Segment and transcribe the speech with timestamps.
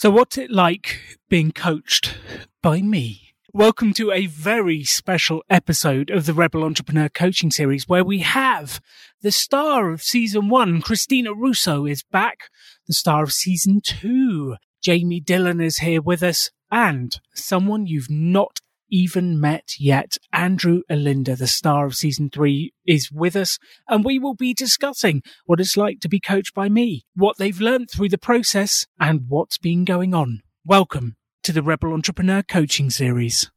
[0.00, 2.16] So, what's it like being coached
[2.62, 3.34] by me?
[3.52, 8.80] Welcome to a very special episode of the Rebel Entrepreneur Coaching Series where we have
[9.20, 12.48] the star of season one, Christina Russo, is back.
[12.86, 18.60] The star of season two, Jamie Dillon, is here with us, and someone you've not
[18.90, 20.18] even met yet.
[20.32, 23.58] Andrew Alinda, the star of season three, is with us,
[23.88, 27.60] and we will be discussing what it's like to be coached by me, what they've
[27.60, 30.42] learned through the process, and what's been going on.
[30.64, 33.50] Welcome to the Rebel Entrepreneur Coaching Series.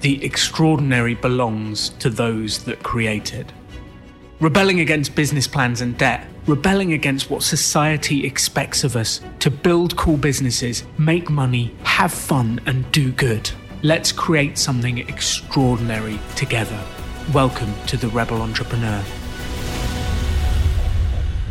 [0.00, 3.52] The extraordinary belongs to those that create it.
[4.40, 9.96] Rebelling against business plans and debt, rebelling against what society expects of us to build
[9.96, 13.50] cool businesses, make money, have fun, and do good.
[13.82, 16.78] Let's create something extraordinary together.
[17.32, 19.02] Welcome to the Rebel Entrepreneur.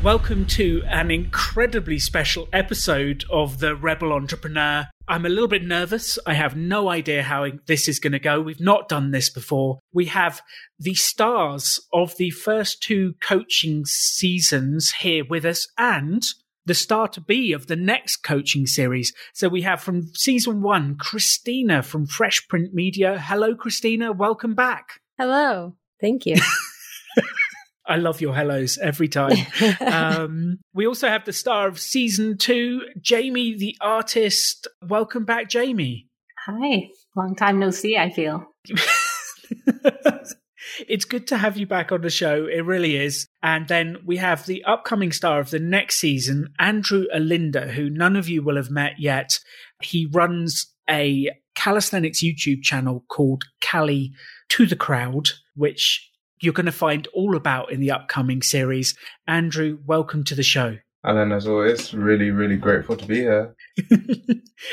[0.04, 4.86] Welcome to an incredibly special episode of the Rebel Entrepreneur.
[5.08, 6.20] I'm a little bit nervous.
[6.28, 8.40] I have no idea how this is going to go.
[8.40, 9.80] We've not done this before.
[9.92, 10.44] We have
[10.78, 16.24] the stars of the first two coaching seasons here with us and
[16.66, 19.14] the star to be of the next coaching series.
[19.34, 23.20] So we have from season one, Christina from Fresh Print Media.
[23.20, 24.12] Hello, Christina.
[24.12, 25.02] Welcome back.
[25.18, 25.76] Hello.
[26.00, 26.36] Thank you.
[27.86, 29.38] I love your hellos every time.
[29.82, 34.68] um, we also have the star of season two, Jamie the artist.
[34.88, 36.08] Welcome back, Jamie.
[36.46, 36.90] Hi.
[37.16, 38.46] Long time no see, I feel.
[40.88, 42.46] It's good to have you back on the show.
[42.46, 43.28] It really is.
[43.42, 48.16] And then we have the upcoming star of the next season, Andrew Alinda, who none
[48.16, 49.40] of you will have met yet.
[49.82, 54.14] He runs a calisthenics YouTube channel called Cali
[54.50, 56.10] to the Crowd, which
[56.42, 58.96] you're going to find all about in the upcoming series.
[59.28, 60.78] Andrew, welcome to the show.
[61.06, 63.56] Alan, as always, really, really grateful to be here.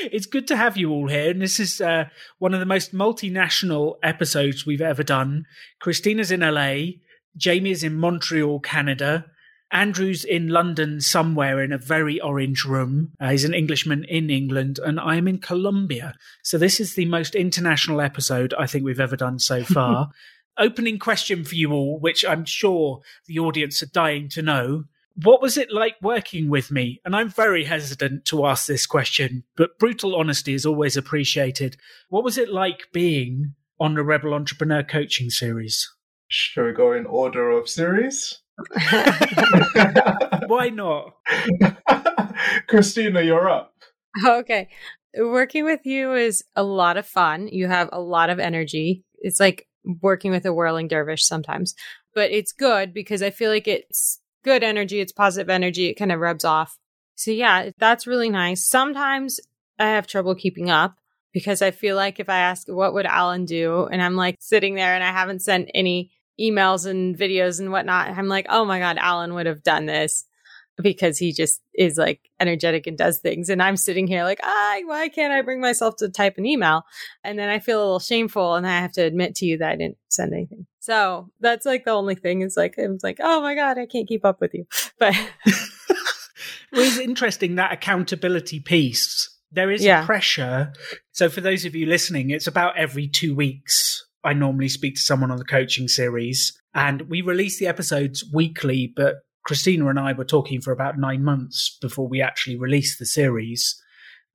[0.00, 1.30] it's good to have you all here.
[1.30, 2.06] And this is uh,
[2.38, 5.44] one of the most multinational episodes we've ever done.
[5.80, 6.98] Christina's in LA,
[7.36, 9.26] Jamie's in Montreal, Canada.
[9.72, 13.12] Andrew's in London somewhere in a very orange room.
[13.20, 16.14] Uh, he's an Englishman in England, and I'm in Colombia.
[16.42, 20.10] So, this is the most international episode I think we've ever done so far.
[20.58, 24.84] Opening question for you all, which I'm sure the audience are dying to know
[25.22, 27.00] what was it like working with me?
[27.04, 31.76] And I'm very hesitant to ask this question, but brutal honesty is always appreciated.
[32.08, 35.90] What was it like being on the Rebel Entrepreneur Coaching Series?
[36.28, 38.40] Shall we go in order of series?
[40.46, 41.14] Why not?
[42.68, 43.72] Christina, you're up.
[44.24, 44.68] Okay.
[45.18, 47.48] Working with you is a lot of fun.
[47.48, 49.04] You have a lot of energy.
[49.18, 49.66] It's like
[50.02, 51.74] working with a whirling dervish sometimes,
[52.14, 56.12] but it's good because I feel like it's good energy, it's positive energy, it kind
[56.12, 56.78] of rubs off.
[57.16, 58.64] So yeah, that's really nice.
[58.64, 59.40] Sometimes
[59.78, 60.98] I have trouble keeping up
[61.32, 64.76] because I feel like if I ask what would Alan do and I'm like sitting
[64.76, 68.78] there and I haven't sent any emails and videos and whatnot, I'm like, oh my
[68.78, 70.24] God, Alan would have done this
[70.80, 73.48] because he just is like energetic and does things.
[73.48, 76.84] And I'm sitting here like, ah, why can't I bring myself to type an email?
[77.24, 79.72] And then I feel a little shameful and I have to admit to you that
[79.72, 80.66] I didn't send anything.
[80.86, 84.06] So that's like the only thing is like, it's like, oh my God, I can't
[84.06, 84.66] keep up with you.
[85.00, 85.14] But
[86.72, 89.28] well, it's interesting that accountability piece.
[89.50, 90.06] There is yeah.
[90.06, 90.72] pressure.
[91.10, 94.06] So for those of you listening, it's about every two weeks.
[94.22, 98.92] I normally speak to someone on the coaching series and we release the episodes weekly,
[98.94, 103.06] but Christina and I were talking for about nine months before we actually released the
[103.06, 103.82] series.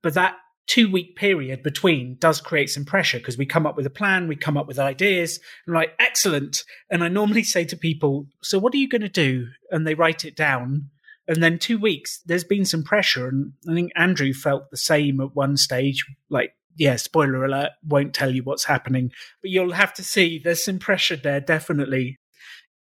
[0.02, 0.36] But that
[0.66, 4.28] two week period between does create some pressure because we come up with a plan,
[4.28, 6.64] we come up with ideas, and like, excellent.
[6.90, 9.48] And I normally say to people, So what are you going to do?
[9.70, 10.90] And they write it down.
[11.28, 13.28] And then two weeks, there's been some pressure.
[13.28, 16.04] And I think Andrew felt the same at one stage.
[16.28, 20.64] Like, yeah, spoiler alert, won't tell you what's happening, but you'll have to see there's
[20.64, 22.18] some pressure there, definitely.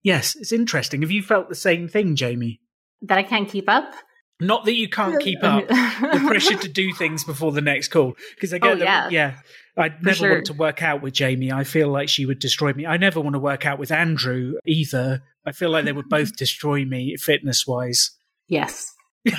[0.03, 1.03] Yes, it's interesting.
[1.03, 2.61] Have you felt the same thing, Jamie?
[3.03, 3.95] That I can't keep up?
[4.41, 8.15] Not that you can't keep up the pressure to do things before the next call.
[8.35, 9.09] Because I get, oh, yeah.
[9.09, 9.39] yeah,
[9.77, 10.33] I never sure.
[10.35, 11.51] want to work out with Jamie.
[11.51, 12.87] I feel like she would destroy me.
[12.87, 15.23] I never want to work out with Andrew either.
[15.45, 18.13] I feel like they would both destroy me fitness wise.
[18.47, 18.95] Yes.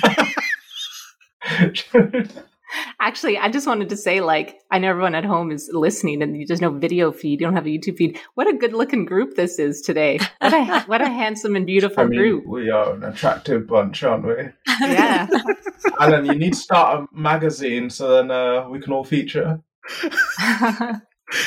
[3.00, 6.46] Actually, I just wanted to say, like, I know everyone at home is listening, and
[6.48, 7.40] there's no video feed.
[7.40, 8.18] You don't have a YouTube feed.
[8.34, 10.18] What a good-looking group this is today!
[10.40, 12.46] What a what a handsome and beautiful I mean, group.
[12.46, 14.34] We are an attractive bunch, aren't we?
[14.80, 15.28] Yeah.
[16.00, 19.60] Alan, you need to start a magazine so then uh, we can all feature.
[20.38, 21.00] I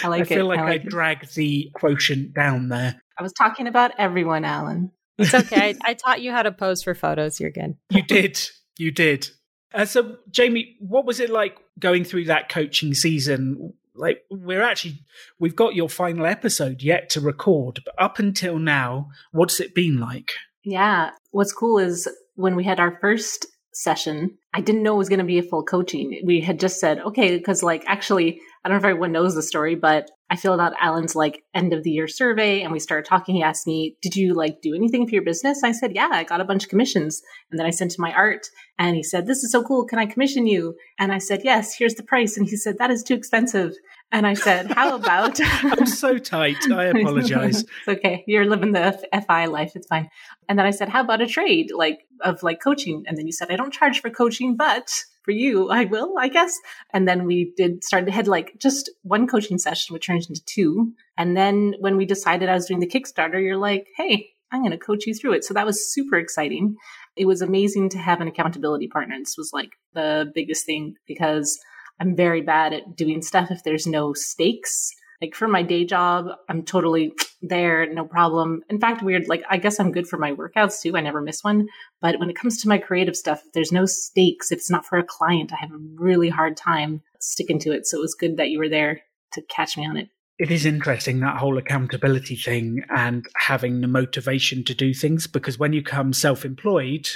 [0.07, 0.55] like I feel it.
[0.55, 3.01] like I, like I dragged the quotient down there.
[3.17, 4.91] I was talking about everyone, Alan.
[5.17, 5.75] It's okay.
[5.83, 7.39] I, I taught you how to pose for photos.
[7.39, 7.75] You're good.
[7.89, 8.39] You did.
[8.77, 9.29] You did.
[9.73, 13.73] Uh, so, Jamie, what was it like going through that coaching season?
[13.95, 15.03] Like, we're actually,
[15.39, 19.99] we've got your final episode yet to record, but up until now, what's it been
[19.99, 20.31] like?
[20.63, 21.11] Yeah.
[21.31, 25.19] What's cool is when we had our first session, I didn't know it was going
[25.19, 26.21] to be a full coaching.
[26.25, 29.41] We had just said, okay, because like actually, I don't know if everyone knows the
[29.41, 33.07] story, but I filled out Alan's like end of the year survey and we started
[33.07, 33.35] talking.
[33.35, 35.63] He asked me, Did you like do anything for your business?
[35.63, 37.21] I said, Yeah, I got a bunch of commissions.
[37.51, 38.47] And then I sent him my art
[38.79, 39.85] and he said, This is so cool.
[39.85, 40.75] Can I commission you?
[40.97, 42.37] And I said, Yes, here's the price.
[42.37, 43.73] And he said, That is too expensive.
[44.13, 45.39] And I said, How about?
[45.43, 46.71] I'm so tight.
[46.71, 47.63] I apologize.
[47.63, 48.23] it's okay.
[48.27, 49.71] You're living the FI life.
[49.75, 50.07] It's fine.
[50.47, 53.03] And then I said, How about a trade like of like coaching?
[53.07, 54.93] And then you said, I don't charge for coaching, but
[55.23, 56.55] for you, I will, I guess.
[56.93, 60.45] And then we did start to had like just one coaching session, which turned into
[60.45, 60.93] two.
[61.17, 64.71] And then when we decided I was doing the Kickstarter, you're like, hey, I'm going
[64.71, 65.43] to coach you through it.
[65.43, 66.75] So that was super exciting.
[67.15, 69.15] It was amazing to have an accountability partner.
[69.17, 71.59] This was like the biggest thing because
[71.99, 74.91] I'm very bad at doing stuff if there's no stakes.
[75.21, 78.61] Like for my day job, I'm totally there, no problem.
[78.69, 80.95] In fact, weird, like I guess I'm good for my workouts too.
[80.97, 81.67] I never miss one.
[82.01, 84.85] But when it comes to my creative stuff, if there's no stakes, if it's not
[84.85, 87.87] for a client, I have a really hard time sticking to it.
[87.87, 89.01] So it was good that you were there
[89.33, 90.09] to catch me on it.
[90.39, 95.59] It is interesting that whole accountability thing and having the motivation to do things because
[95.59, 97.07] when you come self employed,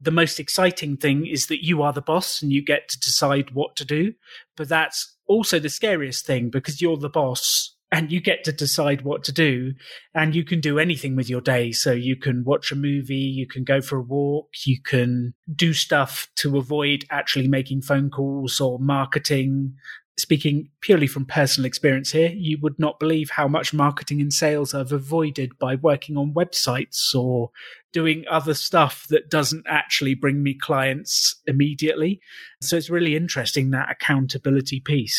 [0.00, 3.50] the most exciting thing is that you are the boss and you get to decide
[3.52, 4.14] what to do.
[4.56, 9.02] But that's also the scariest thing because you're the boss and you get to decide
[9.02, 9.72] what to do
[10.14, 11.72] and you can do anything with your day.
[11.72, 15.72] So you can watch a movie, you can go for a walk, you can do
[15.72, 19.74] stuff to avoid actually making phone calls or marketing
[20.18, 24.74] speaking purely from personal experience here, you would not believe how much marketing and sales
[24.74, 27.50] I've avoided by working on websites or
[27.92, 32.20] doing other stuff that doesn't actually bring me clients immediately.
[32.60, 35.18] So it's really interesting that accountability piece.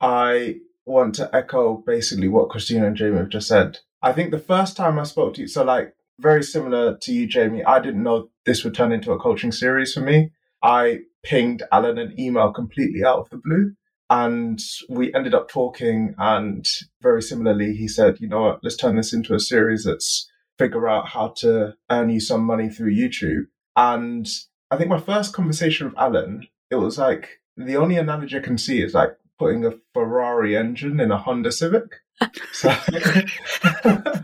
[0.00, 0.56] I
[0.86, 3.78] want to echo basically what Christina and Jamie have just said.
[4.02, 7.26] I think the first time I spoke to you, so like very similar to you,
[7.26, 10.30] Jamie, I didn't know this would turn into a coaching series for me.
[10.62, 13.72] I pinged Alan an email completely out of the blue
[14.10, 16.66] and we ended up talking and
[17.00, 20.88] very similarly, he said, you know what, let's turn this into a series that's figure
[20.88, 23.46] out how to earn you some money through YouTube.
[23.76, 24.26] And
[24.70, 28.58] I think my first conversation with Alan, it was like the only analogy I can
[28.58, 31.84] see is like putting a Ferrari engine in a Honda Civic.
[32.52, 34.14] So it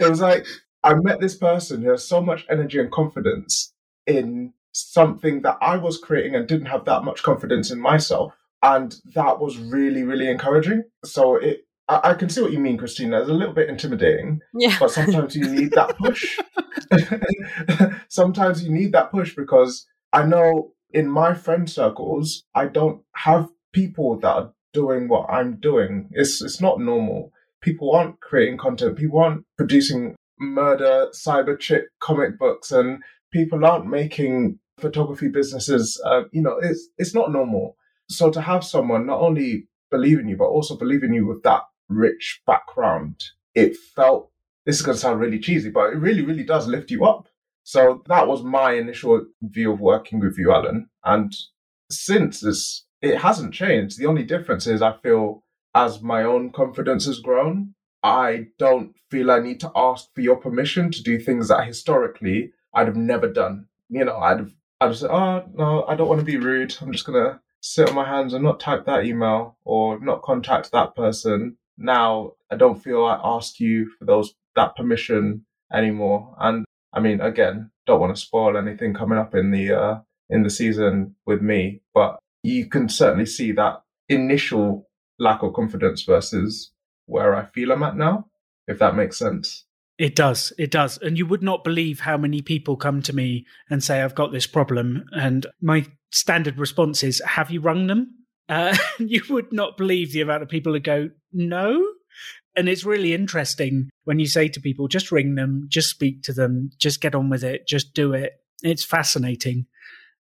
[0.00, 0.46] was like
[0.82, 3.74] I met this person who has so much energy and confidence
[4.06, 8.32] in something that I was creating and didn't have that much confidence in myself
[8.62, 12.76] and that was really really encouraging so it I, I can see what you mean
[12.78, 13.20] christina.
[13.20, 14.76] It's a little bit intimidating Yeah.
[14.78, 16.38] but sometimes you need that push.
[18.08, 23.46] Sometimes you need that push because i know in my friend circles i don't have
[23.72, 26.08] people that are doing what i'm doing.
[26.12, 27.32] It's it's not normal.
[27.60, 28.96] People aren't creating content.
[28.96, 33.02] People aren't producing murder cyber chick comic books and
[33.32, 36.00] people aren't making photography businesses.
[36.06, 37.76] Uh, you know it's it's not normal.
[38.08, 41.42] So to have someone not only believe in you, but also believe in you with
[41.42, 43.24] that rich background,
[43.54, 44.30] it felt,
[44.64, 47.28] this is going to sound really cheesy, but it really, really does lift you up.
[47.64, 50.88] So that was my initial view of working with you, Alan.
[51.04, 51.34] And
[51.90, 53.98] since this, it hasn't changed.
[53.98, 59.30] The only difference is I feel as my own confidence has grown, I don't feel
[59.30, 63.28] I need to ask for your permission to do things that historically I'd have never
[63.28, 63.66] done.
[63.90, 66.74] You know, I'd have, I'd have said, oh, no, I don't want to be rude.
[66.80, 70.22] I'm just going to sit on my hands and not type that email or not
[70.22, 71.57] contact that person.
[71.78, 76.34] Now I don't feel I ask you for those that permission anymore.
[76.38, 80.42] And I mean, again, don't want to spoil anything coming up in the uh, in
[80.42, 86.72] the season with me, but you can certainly see that initial lack of confidence versus
[87.06, 88.26] where I feel I'm at now,
[88.66, 89.64] if that makes sense.
[89.98, 90.52] It does.
[90.58, 90.96] It does.
[90.98, 94.30] And you would not believe how many people come to me and say, I've got
[94.30, 95.04] this problem.
[95.12, 98.14] And my standard response is, Have you rung them?
[98.48, 101.84] Uh, you would not believe the amount of people who go, No.
[102.56, 106.32] And it's really interesting when you say to people, just ring them, just speak to
[106.32, 108.32] them, just get on with it, just do it.
[108.64, 109.66] It's fascinating.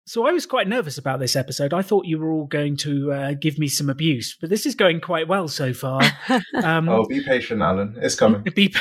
[0.05, 1.73] So I was quite nervous about this episode.
[1.73, 4.75] I thought you were all going to uh, give me some abuse, but this is
[4.75, 6.01] going quite well so far.
[6.63, 7.95] Um, Oh, be patient, Alan.
[8.01, 8.43] It's coming.
[8.55, 8.73] be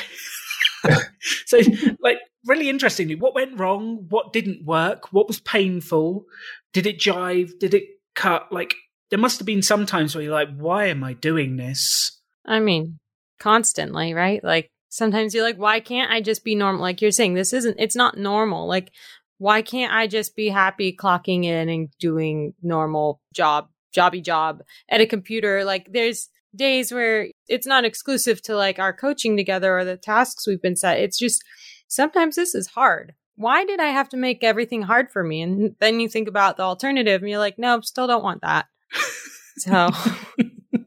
[1.47, 1.59] so
[2.01, 6.25] like really interestingly what went wrong what didn't work what was painful
[6.73, 8.75] did it jive did it cut like
[9.11, 12.61] there must have been some times where you're like why am i doing this I
[12.61, 12.99] mean,
[13.39, 14.43] constantly, right?
[14.43, 16.83] Like sometimes you're like, why can't I just be normal?
[16.83, 18.67] Like you're saying, this isn't, it's not normal.
[18.67, 18.91] Like
[19.39, 25.01] why can't I just be happy clocking in and doing normal job, jobby job at
[25.01, 25.65] a computer?
[25.65, 30.47] Like there's days where it's not exclusive to like our coaching together or the tasks
[30.47, 30.99] we've been set.
[30.99, 31.43] It's just
[31.89, 33.15] sometimes this is hard.
[33.37, 35.41] Why did I have to make everything hard for me?
[35.41, 38.67] And then you think about the alternative and you're like, nope, still don't want that.
[39.59, 39.91] so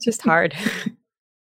[0.01, 0.55] just hard.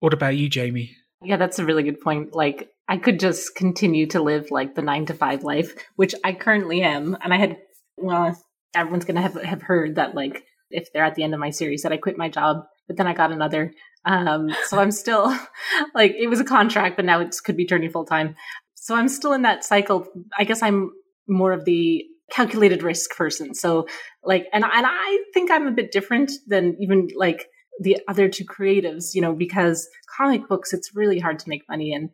[0.01, 0.97] What about you, Jamie?
[1.23, 2.35] Yeah, that's a really good point.
[2.35, 6.33] Like, I could just continue to live like the nine to five life, which I
[6.33, 7.17] currently am.
[7.23, 7.59] And I had,
[7.97, 8.37] well,
[8.75, 11.51] everyone's going to have, have heard that, like, if they're at the end of my
[11.51, 13.73] series, that I quit my job, but then I got another.
[14.05, 15.27] Um, so I'm still
[15.95, 18.35] like, it was a contract, but now it could be turning full time.
[18.75, 20.09] So I'm still in that cycle.
[20.37, 20.91] I guess I'm
[21.29, 23.55] more of the calculated risk person.
[23.55, 23.87] So
[24.25, 27.49] like, and, and I think I'm a bit different than even like
[27.81, 31.93] the other two creatives, you know, because comic books, it's really hard to make money.
[31.93, 32.11] And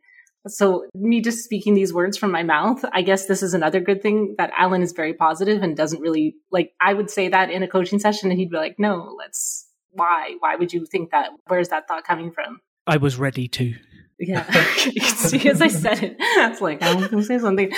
[0.46, 4.02] so me just speaking these words from my mouth, I guess this is another good
[4.02, 7.62] thing that Alan is very positive and doesn't really like, I would say that in
[7.62, 10.34] a coaching session and he'd be like, no, let's, why?
[10.38, 11.30] Why would you think that?
[11.48, 12.60] Where's that thought coming from?
[12.86, 13.74] I was ready to.
[14.18, 14.50] Yeah.
[15.14, 17.72] see, as I said it, it's like, I'm going to say something.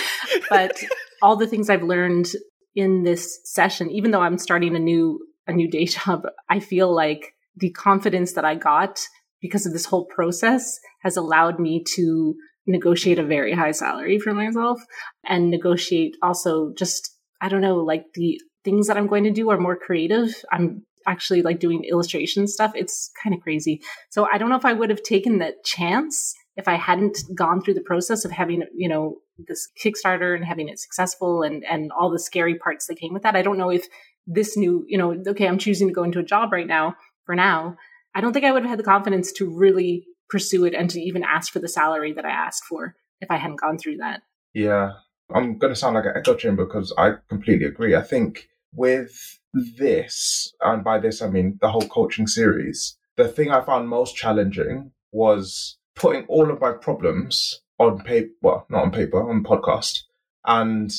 [0.49, 0.83] But
[1.23, 2.29] all the things I've learned
[2.75, 6.95] in this session, even though I'm starting a new, a new day job, I feel
[6.95, 9.00] like the confidence that I got
[9.41, 12.35] because of this whole process has allowed me to
[12.67, 14.81] negotiate a very high salary for myself
[15.25, 17.11] and negotiate also just,
[17.41, 20.35] I don't know, like the things that I'm going to do are more creative.
[20.53, 22.73] I'm actually like doing illustration stuff.
[22.75, 23.81] It's kind of crazy.
[24.11, 27.62] So I don't know if I would have taken that chance if I hadn't gone
[27.62, 29.17] through the process of having, you know,
[29.49, 33.23] this Kickstarter and having it successful and, and all the scary parts that came with
[33.23, 33.37] that.
[33.37, 33.87] I don't know if
[34.26, 37.35] this new, you know, okay, I'm choosing to go into a job right now for
[37.35, 37.76] now,
[38.14, 41.00] I don't think I would have had the confidence to really pursue it and to
[41.00, 44.23] even ask for the salary that I asked for if I hadn't gone through that.
[44.54, 44.92] Yeah.
[45.32, 47.94] I'm going to sound like an echo chamber because I completely agree.
[47.94, 53.50] I think with this, and by this I mean the whole coaching series, the thing
[53.50, 58.93] I found most challenging was putting all of my problems on paper, well, not on
[58.93, 60.03] paper, on podcast,
[60.45, 60.93] and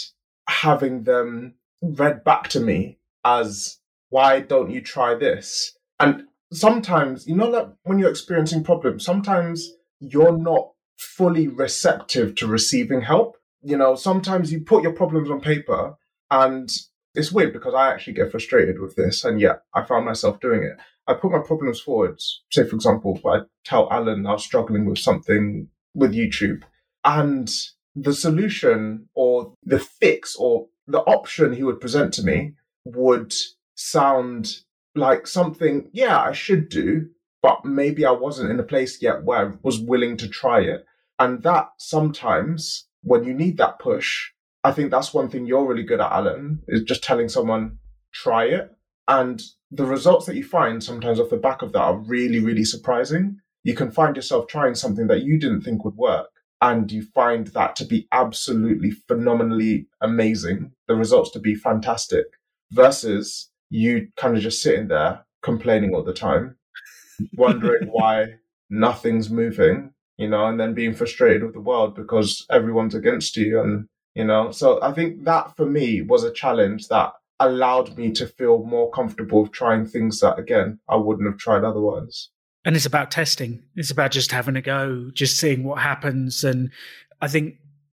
[0.49, 3.77] having them read back to me as,
[4.09, 5.77] why don't you try this?
[5.99, 12.47] And sometimes, you know, like when you're experiencing problems, sometimes you're not fully receptive to
[12.47, 13.37] receiving help.
[13.61, 15.95] You know, sometimes you put your problems on paper
[16.31, 16.69] and
[17.13, 19.23] it's weird because I actually get frustrated with this.
[19.23, 20.77] And yet I found myself doing it.
[21.07, 22.19] I put my problems forward.
[22.51, 26.63] Say, for example, I tell Alan I was struggling with something with YouTube
[27.03, 27.49] and
[27.95, 32.53] the solution or the fix or the option he would present to me
[32.85, 33.33] would
[33.75, 34.57] sound
[34.95, 37.09] like something, yeah, I should do,
[37.41, 40.85] but maybe I wasn't in a place yet where I was willing to try it.
[41.19, 44.31] And that sometimes, when you need that push,
[44.63, 47.79] I think that's one thing you're really good at, Alan, is just telling someone,
[48.13, 48.71] try it.
[49.07, 49.41] And
[49.71, 53.39] the results that you find sometimes off the back of that are really, really surprising.
[53.63, 56.29] You can find yourself trying something that you didn't think would work.
[56.61, 62.25] And you find that to be absolutely phenomenally amazing, the results to be fantastic,
[62.71, 66.57] versus you kind of just sitting there complaining all the time,
[67.35, 68.35] wondering why
[68.69, 73.59] nothing's moving, you know, and then being frustrated with the world because everyone's against you.
[73.59, 78.11] And, you know, so I think that for me was a challenge that allowed me
[78.11, 82.29] to feel more comfortable trying things that, again, I wouldn't have tried otherwise.
[82.63, 83.63] And it's about testing.
[83.75, 86.43] It's about just having a go, just seeing what happens.
[86.43, 86.71] And
[87.19, 87.55] I think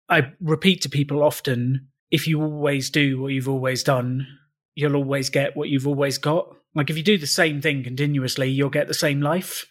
[0.10, 4.28] I repeat to people often if you always do what you've always done,
[4.76, 6.56] you'll always get what you've always got.
[6.76, 9.66] Like if you do the same thing continuously, you'll get the same life.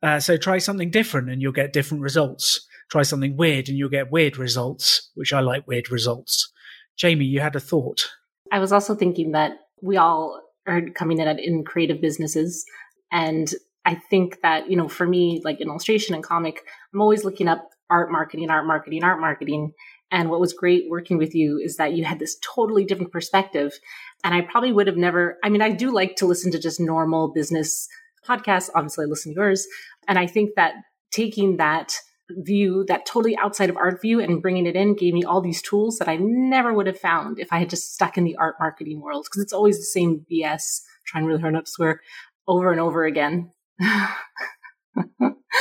[0.00, 2.64] Uh, so try something different and you'll get different results.
[2.90, 6.52] Try something weird and you'll get weird results, which I like weird results.
[6.96, 8.08] Jamie, you had a thought.
[8.52, 9.52] I was also thinking that
[9.82, 12.64] we all are coming in in creative businesses.
[13.10, 13.52] And
[13.88, 17.48] I think that, you know, for me, like in illustration and comic, I'm always looking
[17.48, 19.72] up art marketing, art marketing, art marketing.
[20.10, 23.72] And what was great working with you is that you had this totally different perspective.
[24.22, 26.78] And I probably would have never, I mean, I do like to listen to just
[26.78, 27.88] normal business
[28.28, 28.68] podcasts.
[28.74, 29.66] Obviously, I listen to yours.
[30.06, 30.74] And I think that
[31.10, 31.96] taking that
[32.30, 35.62] view, that totally outside of art view and bringing it in gave me all these
[35.62, 38.56] tools that I never would have found if I had just stuck in the art
[38.60, 39.26] marketing world.
[39.32, 42.02] Cause it's always the same BS, trying to really hard not to swear
[42.46, 43.50] over and over again.
[43.80, 44.14] Yeah.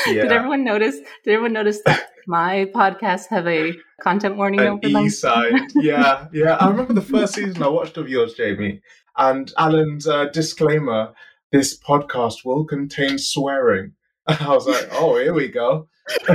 [0.05, 0.97] Did everyone notice?
[1.23, 4.99] Did everyone notice that my podcasts have a content warning An over?
[4.99, 5.53] E side.
[5.75, 6.55] yeah, yeah.
[6.55, 8.81] I remember the first season I watched of yours, Jamie,
[9.17, 11.13] and Alan's uh, disclaimer:
[11.51, 13.93] this podcast will contain swearing.
[14.27, 15.87] And I was like, oh, here we go.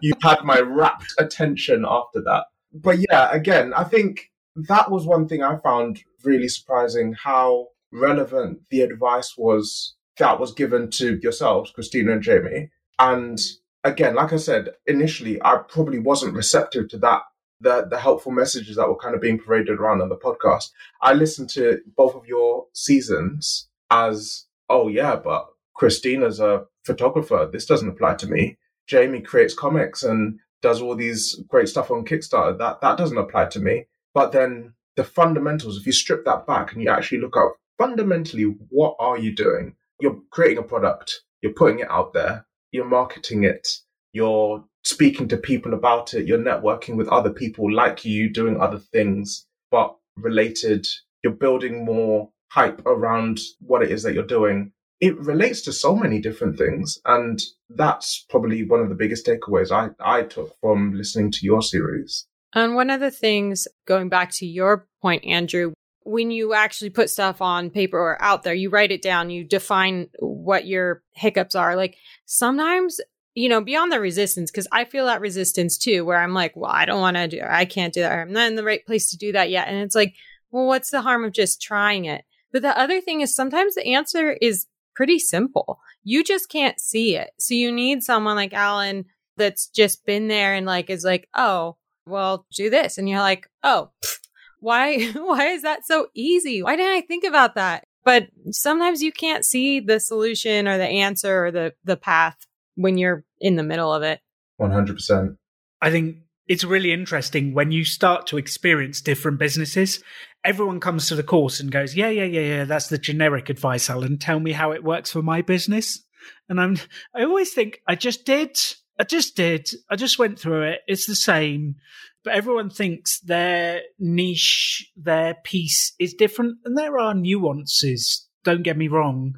[0.00, 2.44] you had my rapt attention after that.
[2.72, 8.60] but yeah, again, I think that was one thing I found really surprising how relevant
[8.70, 12.70] the advice was that was given to yourselves, Christina and Jamie.
[12.98, 13.38] And
[13.84, 17.22] again, like I said, initially, I probably wasn't receptive to that,
[17.60, 20.70] the, the helpful messages that were kind of being paraded around on the podcast.
[21.00, 27.48] I listened to both of your seasons as, oh, yeah, but Christina's a photographer.
[27.50, 28.58] This doesn't apply to me.
[28.86, 32.56] Jamie creates comics and does all these great stuff on Kickstarter.
[32.58, 33.86] That that doesn't apply to me.
[34.14, 38.44] But then the fundamentals, if you strip that back and you actually look at fundamentally
[38.68, 39.76] what are you doing?
[40.00, 43.68] You're creating a product, you're putting it out there, you're marketing it,
[44.12, 48.78] you're speaking to people about it, you're networking with other people like you, doing other
[48.78, 50.86] things, but related.
[51.22, 55.96] You're building more hype around what it is that you're doing it relates to so
[55.96, 56.96] many different things.
[57.04, 61.60] And that's probably one of the biggest takeaways I, I took from listening to your
[61.60, 62.24] series.
[62.54, 65.72] And one of the things, going back to your point, Andrew,
[66.04, 69.44] when you actually put stuff on paper or out there, you write it down, you
[69.44, 71.76] define what your hiccups are.
[71.76, 73.00] Like sometimes,
[73.34, 76.70] you know, beyond the resistance, because I feel that resistance too, where I'm like, well,
[76.70, 78.12] I don't want to do, I can't do that.
[78.12, 79.68] I'm not in the right place to do that yet.
[79.68, 80.14] And it's like,
[80.50, 82.24] well, what's the harm of just trying it?
[82.52, 85.80] But the other thing is sometimes the answer is pretty simple.
[86.04, 87.30] You just can't see it.
[87.38, 89.06] So you need someone like Alan
[89.36, 92.98] that's just been there and like is like, oh, well, do this.
[92.98, 94.18] And you're like, oh, pff,
[94.62, 96.62] why, why is that so easy?
[96.62, 97.84] Why didn't I think about that?
[98.04, 102.36] But sometimes you can't see the solution or the answer or the, the path
[102.74, 104.20] when you're in the middle of it.
[104.60, 105.36] 100%.
[105.80, 106.16] I think
[106.48, 110.02] it's really interesting when you start to experience different businesses.
[110.44, 113.88] Everyone comes to the course and goes, "Yeah, yeah, yeah, yeah, that's the generic advice,
[113.88, 114.18] Alan.
[114.18, 116.04] Tell me how it works for my business."
[116.48, 116.78] And I'm
[117.14, 118.58] I always think I just did.
[118.98, 119.70] I just did.
[119.88, 120.80] I just went through it.
[120.86, 121.76] It's the same.
[122.24, 128.28] But everyone thinks their niche, their piece is different and there are nuances.
[128.44, 129.34] Don't get me wrong,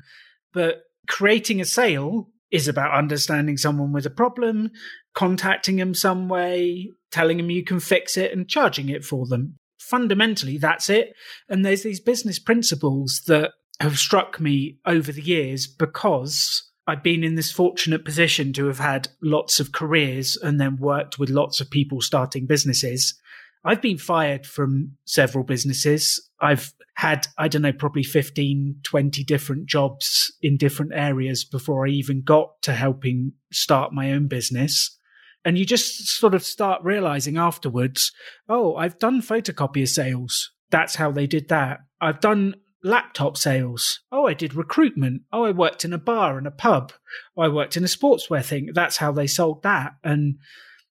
[0.53, 4.71] but creating a sale is about understanding someone with a problem,
[5.15, 9.57] contacting them some way, telling them you can fix it and charging it for them.
[9.79, 11.15] Fundamentally, that's it.
[11.49, 17.25] And there's these business principles that have struck me over the years because I've been
[17.25, 21.61] in this fortunate position to have had lots of careers and then worked with lots
[21.61, 23.19] of people starting businesses.
[23.65, 26.21] I've been fired from several businesses.
[26.41, 31.91] I've had, I don't know, probably 15, 20 different jobs in different areas before I
[31.91, 34.97] even got to helping start my own business.
[35.45, 38.13] And you just sort of start realizing afterwards,
[38.49, 40.53] oh, I've done photocopier sales.
[40.71, 41.81] That's how they did that.
[42.01, 44.01] I've done laptop sales.
[44.13, 45.23] Oh, I did recruitment.
[45.33, 46.93] Oh, I worked in a bar and a pub.
[47.37, 48.71] Oh, I worked in a sportswear thing.
[48.73, 49.95] That's how they sold that.
[50.05, 50.37] And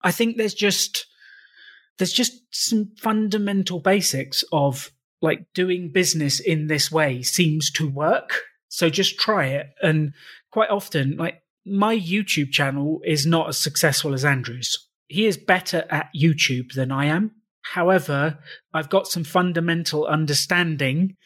[0.02, 1.06] I think there's just,
[1.98, 8.42] there's just some fundamental basics of like doing business in this way seems to work.
[8.68, 9.66] So just try it.
[9.82, 10.14] And
[10.52, 14.88] quite often, like my YouTube channel is not as successful as Andrew's.
[15.08, 17.32] He is better at YouTube than I am.
[17.62, 18.38] However,
[18.72, 21.16] I've got some fundamental understanding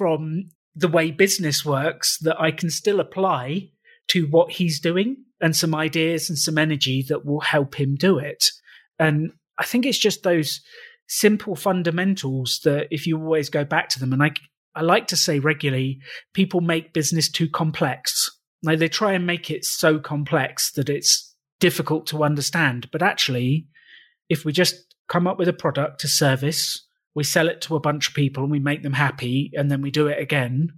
[0.00, 3.68] from the way business works that I can still apply
[4.08, 8.16] to what he's doing and some ideas and some energy that will help him do
[8.16, 8.46] it.
[8.98, 10.62] And I think it's just those
[11.06, 14.30] simple fundamentals that if you always go back to them, and I,
[14.74, 15.98] I like to say regularly,
[16.32, 18.26] people make business too complex.
[18.62, 22.88] Like they try and make it so complex that it's difficult to understand.
[22.90, 23.66] But actually,
[24.30, 24.76] if we just
[25.10, 28.42] come up with a product, a service, we sell it to a bunch of people
[28.42, 30.72] and we make them happy, and then we do it again,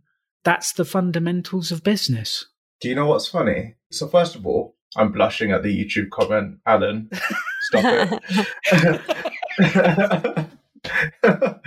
[0.44, 2.46] that's the fundamentals of business.
[2.80, 3.74] Do you know what's funny?
[3.90, 7.10] So, first of all, I'm blushing at the YouTube comment, Alan.
[7.60, 8.20] Stop
[9.58, 10.48] it.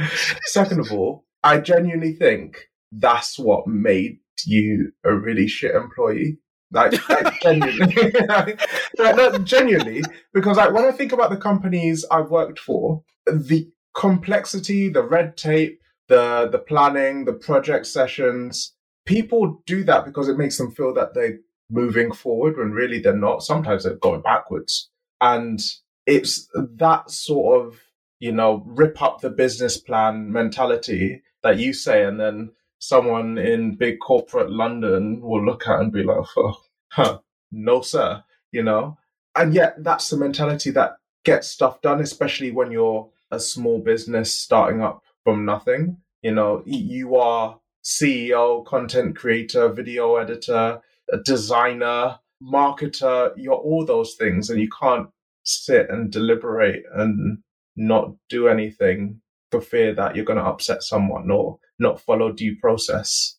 [0.45, 6.39] Second of all, I genuinely think that's what made you a really shit employee.
[6.71, 8.59] Like, like genuinely, like,
[8.97, 10.01] like, genuinely,
[10.33, 15.37] because like when I think about the companies I've worked for, the complexity, the red
[15.37, 18.73] tape, the the planning, the project sessions,
[19.05, 23.15] people do that because it makes them feel that they're moving forward when really they're
[23.15, 23.43] not.
[23.43, 24.89] Sometimes they're going backwards,
[25.21, 25.59] and
[26.05, 27.81] it's that sort of
[28.19, 33.75] you know, rip up the business plan mentality that you say, and then someone in
[33.75, 36.57] big corporate London will look at and be like, oh,
[36.91, 37.19] huh,
[37.51, 38.97] no, sir, you know?
[39.35, 44.33] And yet that's the mentality that gets stuff done, especially when you're a small business
[44.33, 45.97] starting up from nothing.
[46.21, 50.81] You know, you are CEO, content creator, video editor,
[51.23, 55.09] designer, marketer, you're all those things, and you can't
[55.43, 57.39] sit and deliberate and
[57.75, 59.21] not do anything
[59.51, 63.34] for fear that you're going to upset someone or not follow due process.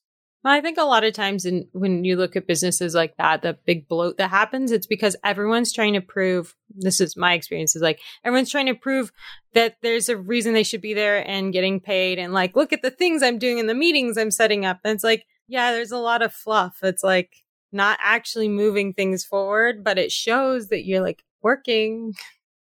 [0.51, 3.59] I think a lot of times in, when you look at businesses like that, the
[3.65, 7.83] big bloat that happens, it's because everyone's trying to prove this is my experience is
[7.83, 9.13] like everyone's trying to prove
[9.55, 12.83] that there's a reason they should be there and getting paid and like look at
[12.83, 14.79] the things I'm doing in the meetings I'm setting up.
[14.85, 16.79] And it's like, yeah, there's a lot of fluff.
[16.83, 22.15] It's like not actually moving things forward, but it shows that you're like working.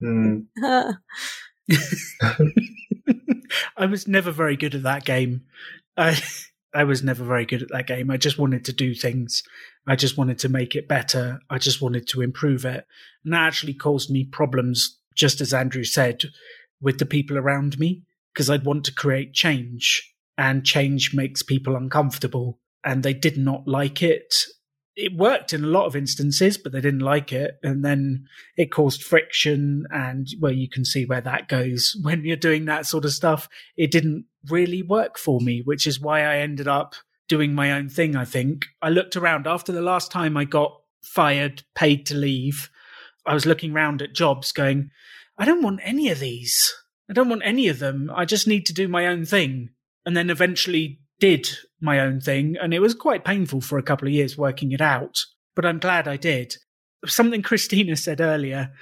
[0.03, 0.47] Mm.
[3.77, 5.43] I was never very good at that game.
[5.97, 6.21] I
[6.75, 8.11] I was never very good at that game.
[8.11, 9.43] I just wanted to do things.
[9.87, 11.41] I just wanted to make it better.
[11.49, 12.87] I just wanted to improve it.
[13.25, 16.25] And that actually caused me problems, just as Andrew said,
[16.81, 21.77] with the people around me, because I'd want to create change and change makes people
[21.77, 24.35] uncomfortable and they did not like it
[24.97, 27.59] it worked in a lot of instances, but they didn't like it.
[27.63, 28.27] And then
[28.57, 29.87] it caused friction.
[29.91, 33.49] And well, you can see where that goes when you're doing that sort of stuff.
[33.77, 36.95] It didn't really work for me, which is why I ended up
[37.29, 38.15] doing my own thing.
[38.15, 42.71] I think I looked around after the last time I got fired, paid to leave.
[43.27, 44.91] I was looking around at jobs going,
[45.39, 46.75] I don't want any of these.
[47.09, 48.11] I don't want any of them.
[48.15, 49.71] I just need to do my own thing.
[50.07, 51.49] And then eventually did
[51.81, 54.81] my own thing, and it was quite painful for a couple of years working it
[54.81, 55.17] out.
[55.55, 56.55] But I'm glad I did.
[57.07, 58.73] Something Christina said earlier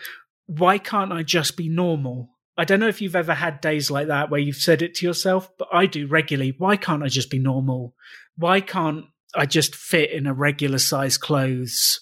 [0.46, 2.30] why can't I just be normal?
[2.56, 5.06] I don't know if you've ever had days like that where you've said it to
[5.06, 6.54] yourself, but I do regularly.
[6.58, 7.94] Why can't I just be normal?
[8.36, 12.00] Why can't I just fit in a regular size clothes?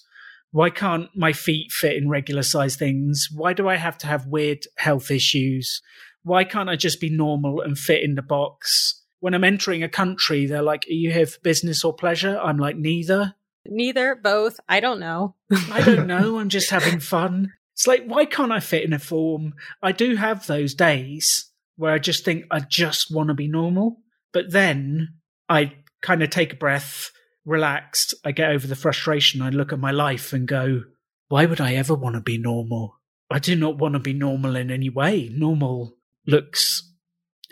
[0.51, 3.29] Why can't my feet fit in regular size things?
[3.33, 5.81] Why do I have to have weird health issues?
[6.23, 9.00] Why can't I just be normal and fit in the box?
[9.21, 12.37] When I'm entering a country, they're like, Are you here for business or pleasure?
[12.37, 13.35] I'm like, Neither.
[13.65, 14.59] Neither, both.
[14.67, 15.35] I don't know.
[15.71, 16.39] I don't know.
[16.39, 17.53] I'm just having fun.
[17.73, 19.53] It's like, why can't I fit in a form?
[19.81, 24.01] I do have those days where I just think I just want to be normal.
[24.33, 25.15] But then
[25.47, 27.11] I kind of take a breath,
[27.45, 28.15] relaxed.
[28.25, 29.41] I get over the frustration.
[29.41, 30.83] I look at my life and go,
[31.29, 32.99] why would I ever want to be normal?
[33.29, 35.29] I do not want to be normal in any way.
[35.31, 35.95] Normal
[36.27, 36.90] looks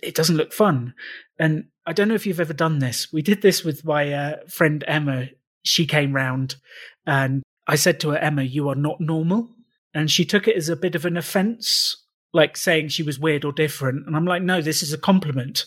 [0.04, 0.94] it doesn't look fun.
[1.38, 3.12] And I don't know if you've ever done this.
[3.12, 5.28] We did this with my uh, friend Emma.
[5.64, 6.56] She came round
[7.06, 9.50] and I said to her, Emma, you are not normal.
[9.94, 11.96] And she took it as a bit of an offense,
[12.34, 14.06] like saying she was weird or different.
[14.06, 15.66] And I'm like, no, this is a compliment.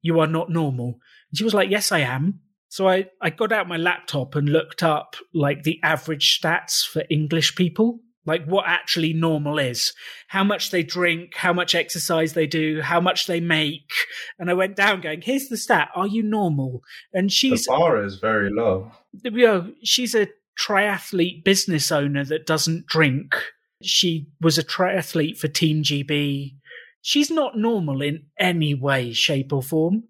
[0.00, 0.98] You are not normal.
[1.30, 2.40] And she was like, yes, I am.
[2.68, 7.04] So I, I got out my laptop and looked up like the average stats for
[7.08, 9.92] English people like what actually normal is,
[10.28, 13.90] how much they drink, how much exercise they do, how much they make.
[14.38, 15.90] And I went down going, here's the stat.
[15.94, 16.82] Are you normal?
[17.12, 17.64] And she's.
[17.64, 18.90] The bar is very low.
[19.22, 23.34] You know, she's a triathlete business owner that doesn't drink.
[23.82, 26.54] She was a triathlete for Team GB.
[27.02, 30.04] She's not normal in any way, shape, or form.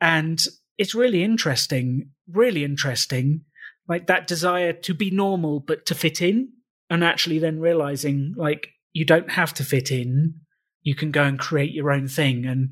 [0.00, 0.44] And
[0.76, 3.42] it's really interesting, really interesting.
[3.86, 6.48] Like that desire to be normal, but to fit in
[6.94, 10.34] and actually then realizing like you don't have to fit in.
[10.82, 12.46] You can go and create your own thing.
[12.46, 12.70] And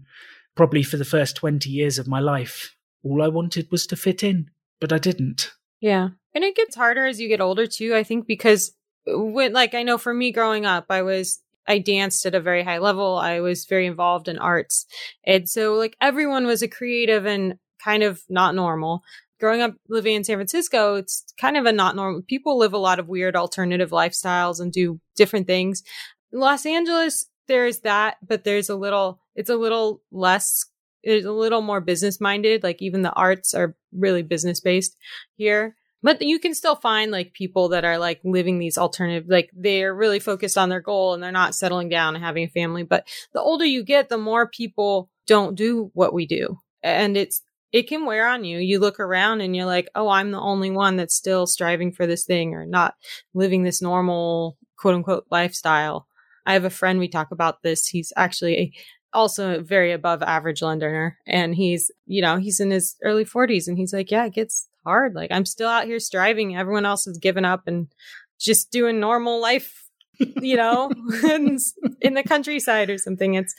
[0.57, 4.23] probably for the first 20 years of my life all i wanted was to fit
[4.23, 4.47] in
[4.81, 5.53] but i didn't.
[5.81, 6.11] Yeah.
[6.35, 8.73] And it gets harder as you get older too i think because
[9.07, 12.65] when like i know for me growing up i was I danced at a very
[12.65, 13.17] high level.
[13.17, 14.85] I was very involved in arts.
[15.25, 17.55] And so like everyone was a creative and
[17.85, 19.05] kind of not normal
[19.43, 22.23] growing up living in San Francisco, it's kind of a not normal.
[22.23, 25.83] People live a lot of weird alternative lifestyles and do different things.
[26.33, 30.67] In Los Angeles, there's that, but there's a little, it's a little less,
[31.03, 32.63] it's a little more business minded.
[32.63, 34.97] Like even the arts are really business based
[35.35, 35.75] here.
[36.05, 39.93] But you can still find like people that are like living these alternative, like they're
[39.93, 42.85] really focused on their goal and they're not settling down and having a family.
[42.85, 46.59] But the older you get, the more people don't do what we do.
[46.85, 48.59] And it's it can wear on you.
[48.59, 52.07] You look around and you're like, oh, I'm the only one that's still striving for
[52.07, 52.95] this thing or not
[53.35, 56.07] living this normal quote unquote lifestyle.
[56.45, 57.87] I have a friend, we talk about this.
[57.87, 58.73] He's actually a,
[59.15, 61.19] also a very above average Londoner.
[61.27, 64.69] And he's, you know, he's in his early 40s and he's like, yeah, it gets
[64.85, 65.15] hard.
[65.15, 66.57] Like I'm still out here striving.
[66.57, 67.89] Everyone else has given up and
[68.39, 70.91] just doing normal life, you know,
[72.03, 73.35] in the countryside or something.
[73.35, 73.55] It's,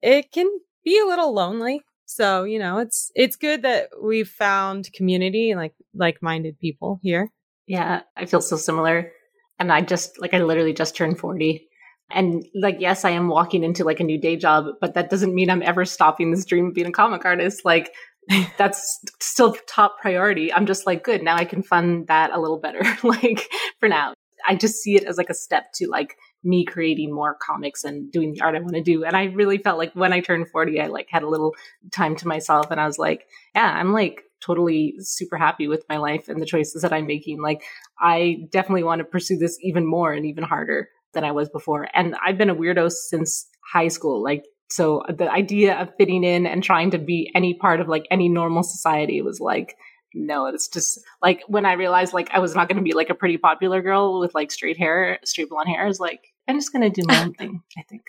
[0.00, 0.48] it can
[0.84, 1.82] be a little lonely
[2.14, 7.30] so, you know, it's it's good that we've found community like like-minded people here.
[7.66, 9.12] Yeah, I feel so similar.
[9.58, 11.68] And I just like I literally just turned 40.
[12.10, 15.34] And like yes, I am walking into like a new day job, but that doesn't
[15.34, 17.64] mean I'm ever stopping this dream of being a comic artist.
[17.64, 17.92] Like
[18.58, 20.52] that's still top priority.
[20.52, 23.48] I'm just like good, now I can fund that a little better like
[23.80, 24.14] for now.
[24.46, 28.10] I just see it as like a step to like me creating more comics and
[28.10, 29.04] doing the art I want to do.
[29.04, 31.54] And I really felt like when I turned 40, I like had a little
[31.92, 35.98] time to myself and I was like, yeah, I'm like totally super happy with my
[35.98, 37.40] life and the choices that I'm making.
[37.40, 37.62] Like
[38.00, 41.88] I definitely want to pursue this even more and even harder than I was before.
[41.94, 44.22] And I've been a weirdo since high school.
[44.22, 48.06] Like so the idea of fitting in and trying to be any part of like
[48.10, 49.76] any normal society was like
[50.14, 53.10] no, it's just like when I realized like I was not going to be like
[53.10, 55.86] a pretty popular girl with like straight hair, straight blonde hair.
[55.86, 57.62] Is like I'm just going to do my own thing.
[57.78, 58.02] I think.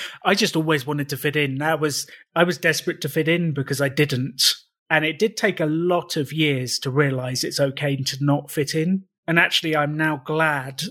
[0.24, 1.58] I just always wanted to fit in.
[1.58, 4.42] That was I was desperate to fit in because I didn't,
[4.90, 8.74] and it did take a lot of years to realize it's okay to not fit
[8.74, 9.04] in.
[9.26, 10.82] And actually, I'm now glad.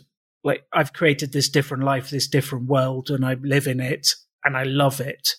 [0.44, 4.10] Like I've created this different life, this different world, and I live in it,
[4.44, 5.30] and I love it.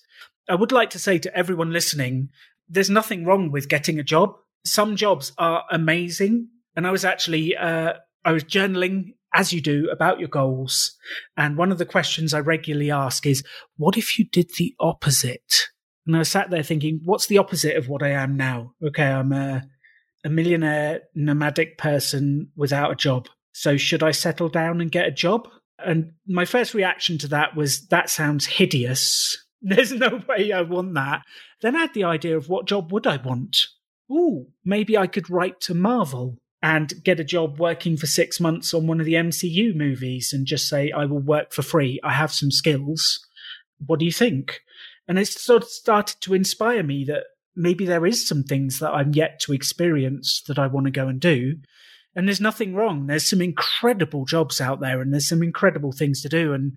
[0.48, 2.31] I would like to say to everyone listening
[2.68, 4.35] there's nothing wrong with getting a job.
[4.64, 6.48] Some jobs are amazing.
[6.76, 10.96] And I was actually, uh, I was journaling as you do about your goals.
[11.37, 13.44] And one of the questions I regularly ask is,
[13.76, 15.68] what if you did the opposite?
[16.07, 18.72] And I sat there thinking, what's the opposite of what I am now?
[18.83, 19.62] Okay, I'm a,
[20.24, 23.28] a millionaire nomadic person without a job.
[23.52, 25.48] So should I settle down and get a job?
[25.78, 29.37] And my first reaction to that was, that sounds hideous.
[29.62, 31.22] There's no way I want that.
[31.60, 33.66] Then I had the idea of what job would I want?
[34.10, 38.74] Ooh, maybe I could write to Marvel and get a job working for six months
[38.74, 42.00] on one of the MCU movies and just say, I will work for free.
[42.02, 43.24] I have some skills.
[43.84, 44.60] What do you think?
[45.06, 48.92] And it sort of started to inspire me that maybe there is some things that
[48.92, 51.56] I'm yet to experience that I want to go and do.
[52.14, 53.06] And there's nothing wrong.
[53.06, 56.52] There's some incredible jobs out there and there's some incredible things to do.
[56.52, 56.76] And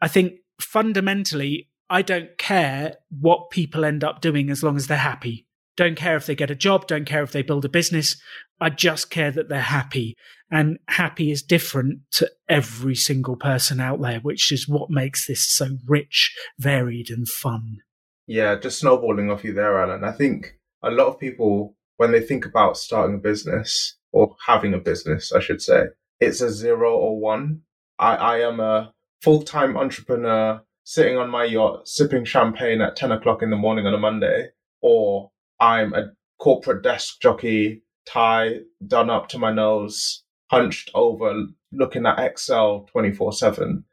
[0.00, 4.96] I think fundamentally, I don't care what people end up doing as long as they're
[4.96, 5.46] happy.
[5.76, 8.16] Don't care if they get a job, don't care if they build a business.
[8.58, 10.16] I just care that they're happy.
[10.50, 15.46] And happy is different to every single person out there, which is what makes this
[15.46, 17.80] so rich, varied, and fun.
[18.26, 20.02] Yeah, just snowballing off you there, Alan.
[20.02, 24.72] I think a lot of people, when they think about starting a business or having
[24.72, 25.88] a business, I should say,
[26.20, 27.62] it's a zero or one.
[27.98, 33.12] I, I am a full time entrepreneur sitting on my yacht sipping champagne at 10
[33.12, 34.48] o'clock in the morning on a Monday,
[34.80, 42.06] or I'm a corporate desk jockey, tie done up to my nose, hunched over, looking
[42.06, 43.84] at Excel 24 7.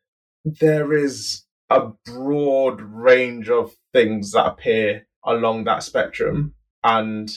[0.45, 7.29] There is a broad range of things that appear along that spectrum, and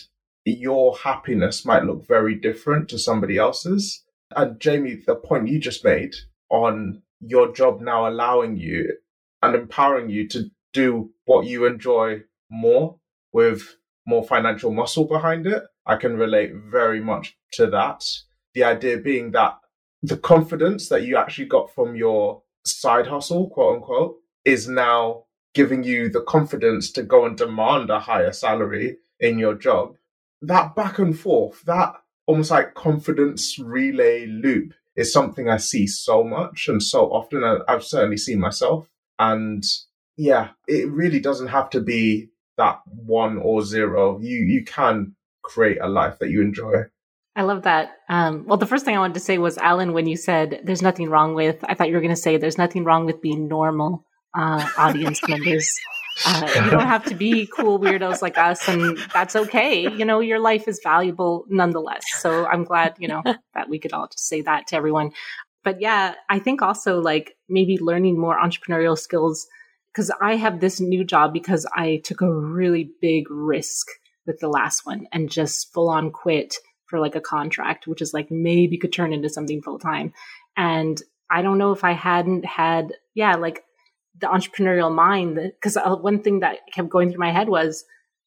[0.45, 4.03] your happiness might look very different to somebody else's.
[4.35, 6.15] And Jamie, the point you just made
[6.49, 8.97] on your job now allowing you
[9.43, 12.97] and empowering you to do what you enjoy more
[13.33, 13.77] with
[14.07, 15.63] more financial muscle behind it.
[15.87, 18.05] I can relate very much to that.
[18.55, 19.59] The idea being that
[20.03, 25.25] the confidence that you actually got from your side hustle, quote unquote, is now
[25.55, 29.95] giving you the confidence to go and demand a higher salary in your job.
[30.41, 31.95] That back and forth, that
[32.27, 37.45] almost like confidence relay loop is something I see so much and so often.
[37.69, 38.89] I've certainly seen myself.
[39.19, 39.65] And
[40.17, 44.19] yeah, it really doesn't have to be that one or zero.
[44.21, 46.85] You you can create a life that you enjoy.
[47.35, 47.93] I love that.
[48.11, 50.83] Um, well, the first thing I wanted to say was, Alan, when you said there's
[50.83, 53.49] nothing wrong with, I thought you were going to say there's nothing wrong with being
[53.49, 55.75] normal uh, audience members.
[56.27, 59.91] Uh, you don't have to be cool weirdos like us, and that's okay.
[59.91, 62.03] You know, your life is valuable nonetheless.
[62.19, 63.23] So I'm glad, you know,
[63.55, 65.13] that we could all just say that to everyone
[65.65, 69.47] but yeah, I think also like maybe learning more entrepreneurial skills
[69.93, 73.87] because I have this new job because I took a really big risk
[74.27, 78.15] with the last one and just full on quit for like a contract, which is
[78.15, 80.13] like maybe could turn into something full time.
[80.57, 83.65] And I don't know if I hadn't had, yeah, like
[84.19, 87.85] the entrepreneurial mind, because uh, one thing that kept going through my head was,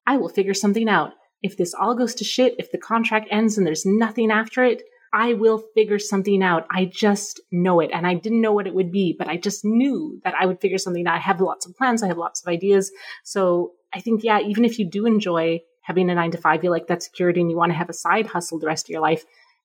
[0.08, 1.14] I will figure something out.
[1.42, 4.82] If this all goes to shit, if the contract ends and there's nothing after it,
[5.16, 6.68] I will figure something out.
[6.70, 7.90] I just know it.
[7.94, 10.60] And I didn't know what it would be, but I just knew that I would
[10.60, 11.16] figure something out.
[11.16, 12.04] I have lots of plans.
[12.04, 12.92] I have lots of ideas.
[13.24, 16.70] So I think, yeah, even if you do enjoy having a nine to five, you
[16.70, 19.02] like that security and you want to have a side hustle the rest of your
[19.02, 19.24] life,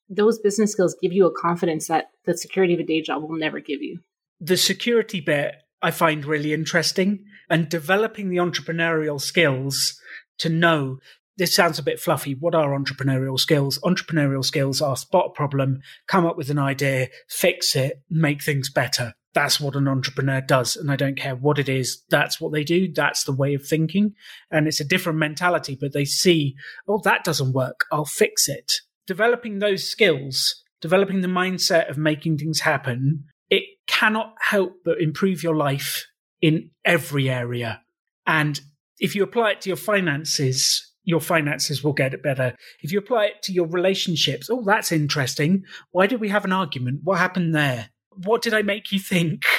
[0.09, 3.37] those business skills give you a confidence that the security of a day job will
[3.37, 3.99] never give you.
[4.41, 10.01] The security bit I find really interesting and developing the entrepreneurial skills
[10.39, 10.99] to know
[11.41, 12.35] this sounds a bit fluffy.
[12.35, 13.79] What are entrepreneurial skills?
[13.81, 18.71] Entrepreneurial skills are spot a problem, come up with an idea, fix it, make things
[18.71, 19.15] better.
[19.35, 20.77] That's what an entrepreneur does.
[20.77, 22.03] And I don't care what it is.
[22.11, 22.93] That's what they do.
[22.93, 24.15] That's the way of thinking.
[24.51, 26.57] And it's a different mentality, but they see,
[26.89, 27.85] oh, that doesn't work.
[27.91, 28.73] I'll fix it.
[29.07, 35.43] Developing those skills developing the mindset of making things happen, it cannot help but improve
[35.43, 36.07] your life
[36.41, 37.83] in every area.
[38.27, 38.61] And
[38.99, 42.55] if you apply it to your finances, your finances will get better.
[42.83, 45.65] If you apply it to your relationships, oh, that's interesting.
[45.91, 47.01] Why did we have an argument?
[47.05, 47.91] What happened there?
[48.11, 49.45] What did I make you think?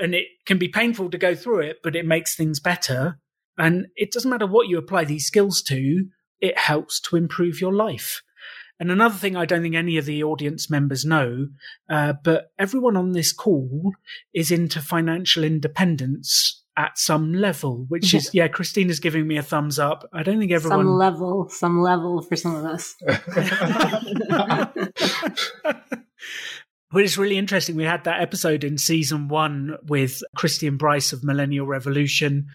[0.00, 3.18] And it can be painful to go through it, but it makes things better.
[3.58, 6.06] And it doesn't matter what you apply these skills to,
[6.40, 8.22] it helps to improve your life.
[8.78, 11.48] And another thing I don't think any of the audience members know,
[11.90, 13.92] uh, but everyone on this call
[14.32, 19.78] is into financial independence at some level, which is, yeah, Christina's giving me a thumbs
[19.78, 20.08] up.
[20.14, 20.78] I don't think everyone.
[20.78, 22.96] Some level, some level for some of us.
[26.92, 27.76] But it's really interesting.
[27.76, 32.48] We had that episode in season one with Christian Bryce of Millennial Revolution.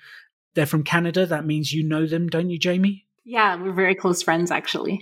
[0.55, 1.25] They're from Canada.
[1.25, 3.05] That means you know them, don't you, Jamie?
[3.23, 5.01] Yeah, we're very close friends, actually.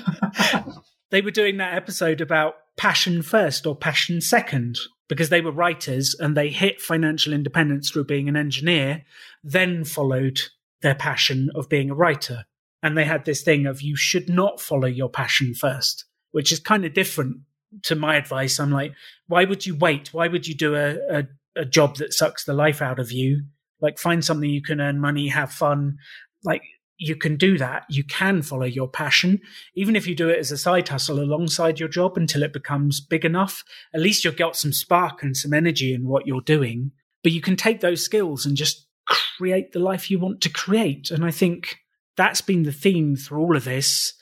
[1.10, 4.76] they were doing that episode about passion first or passion second
[5.08, 9.04] because they were writers and they hit financial independence through being an engineer,
[9.42, 10.40] then followed
[10.82, 12.44] their passion of being a writer.
[12.82, 16.60] And they had this thing of you should not follow your passion first, which is
[16.60, 17.38] kind of different
[17.84, 18.60] to my advice.
[18.60, 18.92] I'm like,
[19.26, 20.12] why would you wait?
[20.12, 21.24] Why would you do a, a,
[21.56, 23.44] a job that sucks the life out of you?
[23.80, 25.98] Like, find something you can earn money, have fun.
[26.44, 26.62] Like,
[26.98, 27.84] you can do that.
[27.88, 29.40] You can follow your passion,
[29.74, 33.00] even if you do it as a side hustle alongside your job until it becomes
[33.00, 33.64] big enough.
[33.94, 36.92] At least you've got some spark and some energy in what you're doing.
[37.22, 41.10] But you can take those skills and just create the life you want to create.
[41.10, 41.76] And I think
[42.16, 44.14] that's been the theme through all of this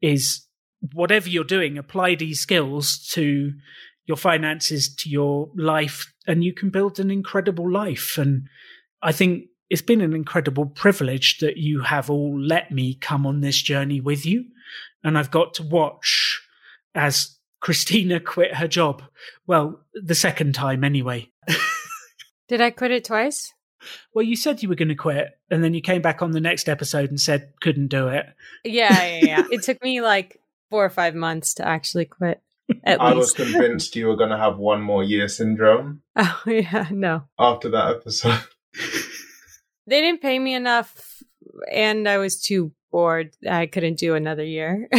[0.00, 0.46] is
[0.92, 3.52] whatever you're doing, apply these skills to
[4.06, 8.18] your finances, to your life, and you can build an incredible life.
[8.18, 8.48] And
[9.00, 13.40] I think it's been an incredible privilege that you have all let me come on
[13.40, 14.44] this journey with you.
[15.02, 16.42] And I've got to watch
[16.94, 19.02] as Christina quit her job.
[19.46, 21.30] Well, the second time anyway.
[22.48, 23.54] Did I quit it twice?
[24.12, 26.40] Well, you said you were going to quit, and then you came back on the
[26.40, 28.26] next episode and said couldn't do it.
[28.64, 29.44] Yeah, yeah, yeah.
[29.50, 32.42] it took me like four or five months to actually quit.
[32.84, 33.38] At I least.
[33.38, 36.02] was convinced you were going to have one more year syndrome.
[36.16, 37.22] Oh yeah, no.
[37.38, 38.38] After that episode.
[39.86, 41.22] They didn't pay me enough,
[41.70, 43.34] and I was too bored.
[43.48, 44.88] I couldn't do another year.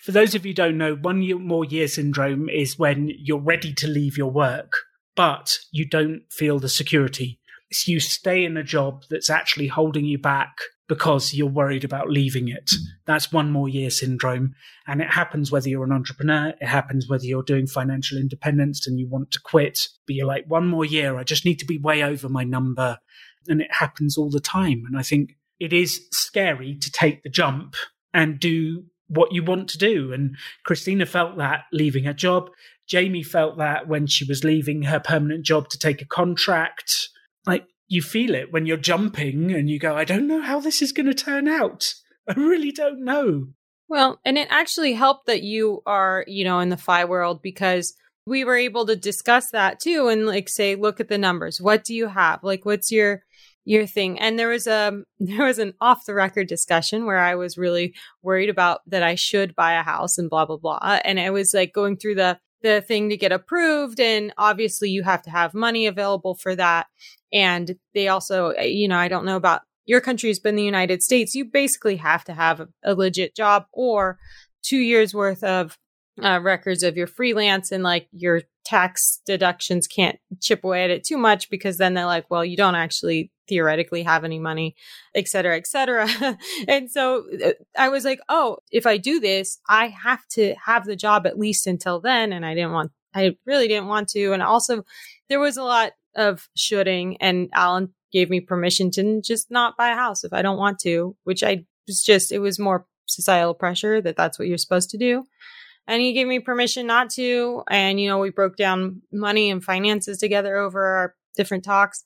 [0.00, 3.72] For those of you don't know, one year, more year syndrome is when you're ready
[3.74, 4.72] to leave your work,
[5.14, 7.38] but you don't feel the security.
[7.72, 10.56] So you stay in a job that's actually holding you back
[10.90, 12.72] because you're worried about leaving it.
[13.06, 14.56] That's one more year syndrome.
[14.88, 18.98] And it happens whether you're an entrepreneur, it happens whether you're doing financial independence and
[18.98, 21.78] you want to quit, but you're like, one more year, I just need to be
[21.78, 22.98] way over my number.
[23.46, 24.82] And it happens all the time.
[24.84, 27.76] And I think it is scary to take the jump
[28.12, 30.12] and do what you want to do.
[30.12, 32.50] And Christina felt that leaving her job.
[32.88, 37.10] Jamie felt that when she was leaving her permanent job to take a contract.
[37.90, 40.92] You feel it when you're jumping and you go, I don't know how this is
[40.92, 41.92] going to turn out.
[42.26, 43.48] I really don't know.
[43.88, 47.94] Well, and it actually helped that you are, you know, in the FI world because
[48.24, 51.60] we were able to discuss that too and like say, look at the numbers.
[51.60, 52.44] What do you have?
[52.44, 53.24] Like, what's your
[53.64, 54.18] your thing?
[54.18, 57.58] And there was um, a there was an off the record discussion where I was
[57.58, 61.00] really worried about that I should buy a house and blah blah blah.
[61.04, 65.02] And I was like going through the the thing to get approved, and obviously you
[65.02, 66.86] have to have money available for that.
[67.32, 71.02] And they also, uh, you know, I don't know about your country's been the United
[71.02, 71.34] States.
[71.34, 74.18] You basically have to have a, a legit job or
[74.62, 75.76] two years worth of
[76.22, 81.04] uh, records of your freelance and like your tax deductions can't chip away at it
[81.04, 84.76] too much because then they're like, well, you don't actually theoretically have any money,
[85.14, 86.08] et cetera, et cetera.
[86.68, 90.84] and so uh, I was like, oh, if I do this, I have to have
[90.84, 92.32] the job at least until then.
[92.32, 94.32] And I didn't want, I really didn't want to.
[94.32, 94.84] And also,
[95.28, 99.90] there was a lot of shooting and Alan gave me permission to just not buy
[99.90, 103.54] a house if I don't want to, which I was just, it was more societal
[103.54, 105.24] pressure that that's what you're supposed to do.
[105.86, 107.62] And he gave me permission not to.
[107.68, 112.04] And, you know, we broke down money and finances together over our different talks.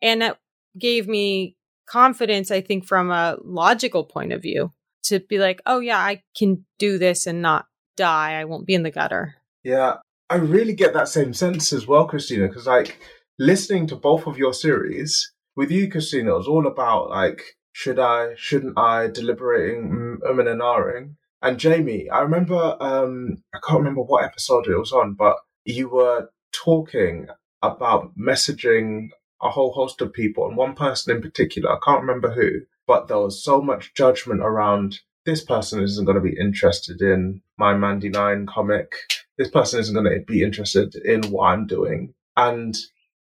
[0.00, 0.38] And that
[0.78, 1.56] gave me
[1.86, 4.72] confidence, I think, from a logical point of view
[5.04, 7.66] to be like, oh, yeah, I can do this and not
[7.96, 8.40] die.
[8.40, 9.34] I won't be in the gutter.
[9.62, 9.96] Yeah.
[10.28, 12.98] I really get that same sense as well, Christina, because like
[13.38, 17.98] listening to both of your series with you, Christina, it was all about like, should
[17.98, 21.16] I, shouldn't I, deliberating, umming and.
[21.42, 25.88] And Jamie, I remember, um, I can't remember what episode it was on, but you
[25.88, 27.28] were talking
[27.62, 29.10] about messaging
[29.42, 33.08] a whole host of people and one person in particular, I can't remember who, but
[33.08, 37.74] there was so much judgment around this person isn't going to be interested in my
[37.74, 38.92] Mandy Nine comic.
[39.36, 42.14] This person isn't going to be interested in what I'm doing.
[42.36, 42.76] And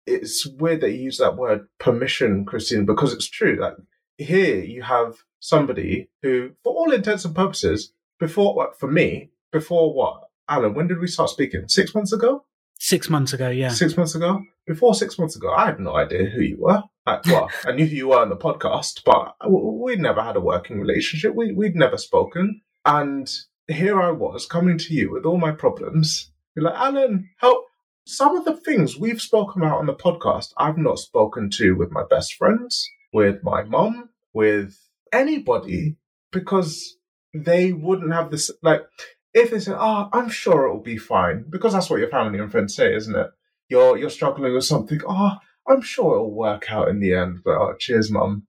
[0.06, 3.58] it's weird that you use that word permission, Christine, because it's true.
[3.60, 3.76] Like
[4.18, 9.94] here you have somebody who, for all intents and purposes, before what, for me, before
[9.94, 10.22] what?
[10.48, 11.68] Alan, when did we start speaking?
[11.68, 12.46] Six months ago?
[12.78, 13.70] Six months ago, yeah.
[13.70, 14.42] Six months ago?
[14.68, 16.84] Before six months ago, I had no idea who you were.
[17.06, 20.42] Like, well, I knew who you were on the podcast, but we'd never had a
[20.42, 21.36] working relationship.
[21.36, 22.62] We, we'd never spoken.
[22.86, 23.32] And
[23.68, 26.32] here I was coming to you with all my problems.
[26.56, 27.66] You're like, Alan, help.
[28.08, 31.92] Some of the things we've spoken about on the podcast, I've not spoken to with
[31.92, 34.78] my best friends, with my mom, with
[35.12, 35.98] anybody,
[36.32, 36.98] because
[37.34, 38.52] they wouldn't have this.
[38.62, 38.84] Like,
[39.34, 42.38] if they say, "Oh, ah, I'm sure it'll be fine," because that's what your family
[42.38, 43.32] and friends say, isn't it?
[43.70, 45.02] You're you're struggling with something.
[45.08, 45.38] Oh,
[45.68, 47.40] I'm sure it'll work out in the end.
[47.44, 48.46] But oh, cheers, mum.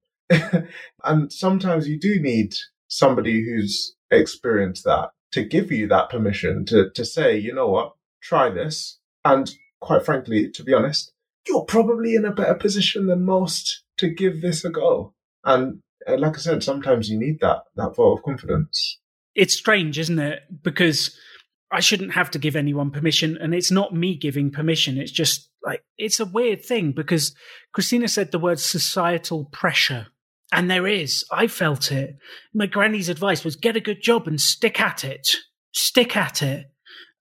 [1.05, 2.55] and sometimes you do need
[2.89, 7.95] somebody who's experienced that to give you that permission to to say, you know what,
[8.23, 8.99] try this.
[9.33, 9.51] And
[9.81, 11.13] quite frankly, to be honest,
[11.47, 15.15] you're probably in a better position than most to give this a go.
[15.45, 18.99] And uh, like I said, sometimes you need that that vote of confidence
[19.37, 20.41] it's strange, isn't it?
[20.63, 21.17] Because
[21.71, 24.99] I shouldn't have to give anyone permission, and it's not me giving permission.
[24.99, 27.35] It's just like it's a weird thing because
[27.73, 30.09] Christina said the word societal pressure,
[30.53, 31.25] and there is.
[31.31, 32.17] I felt it.
[32.55, 35.29] My granny's advice was get a good job and stick at it.
[35.73, 36.67] Stick at it.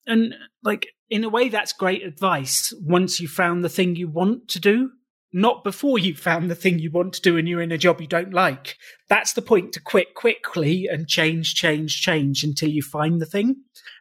[0.07, 0.33] And
[0.63, 4.59] like in a way, that's great advice once you've found the thing you want to
[4.59, 4.91] do
[5.35, 7.99] not before you've found the thing you want to do and you're in a job
[7.99, 8.77] you don't like.
[9.09, 13.57] That's the point to quit quickly and change, change, change until you find the thing.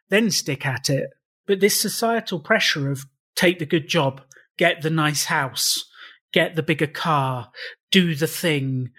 [0.07, 1.09] Then stick at it.
[1.45, 4.21] But this societal pressure of take the good job,
[4.57, 5.83] get the nice house,
[6.31, 7.51] get the bigger car,
[7.91, 8.91] do the thing.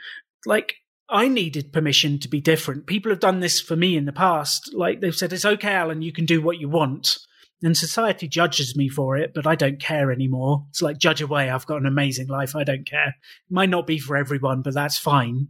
[0.45, 0.75] Like,
[1.09, 2.87] I needed permission to be different.
[2.87, 4.75] People have done this for me in the past.
[4.75, 7.17] Like, they've said, it's okay, Alan, you can do what you want.
[7.63, 10.67] And society judges me for it, but I don't care anymore.
[10.69, 11.49] It's like, judge away.
[11.49, 12.55] I've got an amazing life.
[12.55, 13.09] I don't care.
[13.09, 15.49] It might not be for everyone, but that's fine.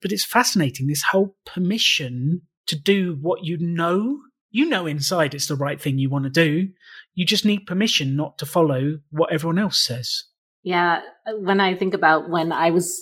[0.00, 0.86] But it's fascinating.
[0.86, 4.18] This whole permission to do what you know.
[4.50, 6.68] You know inside it's the right thing you want to do.
[7.14, 10.24] You just need permission not to follow what everyone else says.
[10.62, 11.00] Yeah.
[11.38, 12.98] When I think about when I was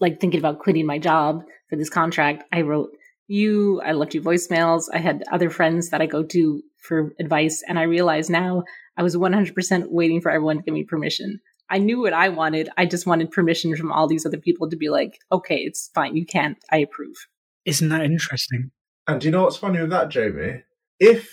[0.00, 2.90] like thinking about quitting my job for this contract, I wrote
[3.26, 4.84] you, I left you voicemails.
[4.92, 7.62] I had other friends that I go to for advice.
[7.66, 8.64] And I realize now
[8.96, 11.40] I was 100% waiting for everyone to give me permission.
[11.70, 12.68] I knew what I wanted.
[12.76, 16.16] I just wanted permission from all these other people to be like, okay, it's fine.
[16.16, 16.58] You can't.
[16.70, 17.16] I approve.
[17.64, 18.70] Isn't that interesting?
[19.06, 20.62] And do you know what's funny with that, Jamie?
[21.00, 21.30] If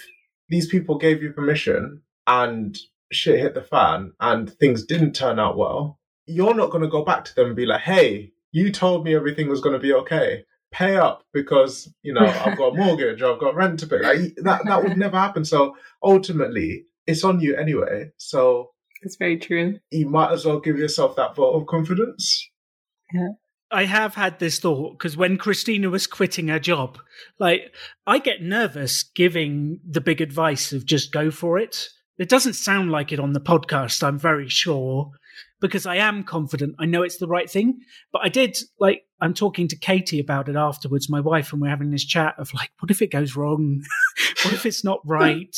[0.47, 2.77] these people gave you permission and
[3.11, 7.03] shit hit the fan and things didn't turn out well, you're not going to go
[7.03, 9.93] back to them and be like, hey, you told me everything was going to be
[9.93, 13.99] okay pay up because you know I've got a mortgage, I've got rent to pay.
[13.99, 15.45] Like, that that would never happen.
[15.45, 18.11] So ultimately, it's on you anyway.
[18.17, 19.79] So it's very true.
[19.91, 22.49] You might as well give yourself that vote of confidence.
[23.13, 23.29] Yeah.
[23.71, 26.97] I have had this thought because when Christina was quitting her job,
[27.39, 27.73] like
[28.07, 31.87] I get nervous giving the big advice of just go for it.
[32.17, 35.11] It doesn't sound like it on the podcast, I'm very sure,
[35.61, 36.75] because I am confident.
[36.79, 37.79] I know it's the right thing.
[38.11, 41.69] But I did like I'm talking to Katie about it afterwards, my wife, and we're
[41.69, 43.83] having this chat of like, what if it goes wrong?
[44.43, 45.55] what if it's not right?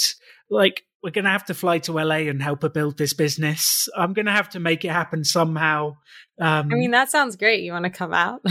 [0.49, 3.89] like, we're going to have to fly to LA and help her build this business.
[3.97, 5.97] I'm going to have to make it happen somehow.
[6.39, 7.63] Um, I mean, that sounds great.
[7.63, 8.41] You want to come out?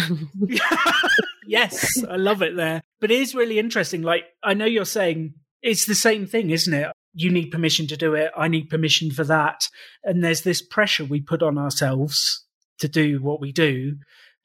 [1.46, 2.82] yes, I love it there.
[3.00, 4.02] But it is really interesting.
[4.02, 6.90] Like, I know you're saying it's the same thing, isn't it?
[7.14, 8.30] you need permission to do it.
[8.36, 9.68] I need permission for that.
[10.04, 12.44] And there's this pressure we put on ourselves
[12.78, 13.96] to do what we do.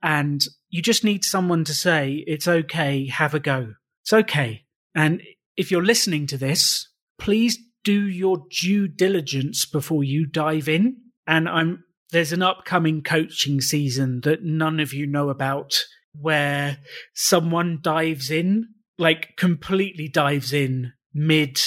[0.06, 3.74] And you just need someone to say, it's okay, have a go.
[4.04, 4.66] It's okay.
[4.94, 5.24] And
[5.58, 6.88] if you're listening to this,
[7.18, 10.98] please do your due diligence before you dive in.
[11.26, 15.74] And I'm, there's an upcoming coaching season that none of you know about
[16.14, 16.78] where
[17.16, 18.68] someone dives in,
[19.00, 21.60] like completely dives in mid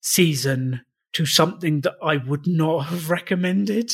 [0.00, 0.80] season
[1.12, 3.92] to something that I would not have recommended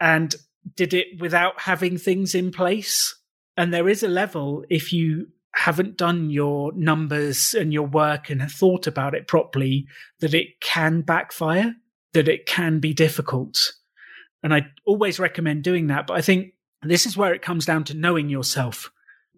[0.00, 0.34] and
[0.76, 3.14] did it without having things in place.
[3.56, 8.42] And there is a level if you haven't done your numbers and your work and
[8.50, 9.86] thought about it properly
[10.20, 11.74] that it can backfire,
[12.12, 13.72] that it can be difficult.
[14.42, 16.06] And I always recommend doing that.
[16.06, 18.90] But I think this is where it comes down to knowing yourself.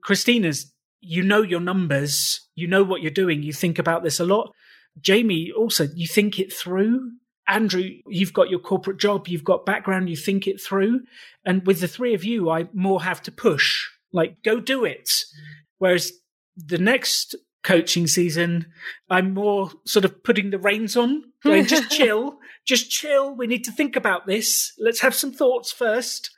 [0.03, 4.25] Christina's, you know your numbers, you know what you're doing, you think about this a
[4.25, 4.53] lot.
[5.01, 7.11] Jamie, also, you think it through.
[7.49, 11.03] Andrew, you've got your corporate job, you've got background, you think it through.
[11.45, 15.11] And with the three of you, I more have to push, like, go do it.
[15.79, 16.13] Whereas
[16.57, 17.37] the next
[17.67, 18.67] coaching season.
[19.11, 23.35] I'm more sort of putting the reins on, going, just chill, just chill.
[23.35, 24.73] We need to think about this.
[24.79, 26.31] Let's have some thoughts first.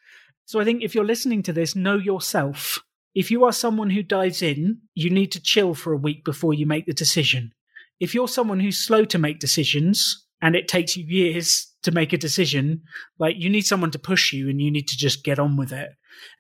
[0.47, 2.83] So I think if you're listening to this, know yourself.
[3.15, 6.55] If you are someone who dives in, you need to chill for a week before
[6.55, 7.53] you make the decision.
[8.01, 12.13] If you're someone who's slow to make decisions and it takes you years to make
[12.13, 12.83] a decision,
[13.19, 15.73] like you need someone to push you and you need to just get on with
[15.73, 15.91] it.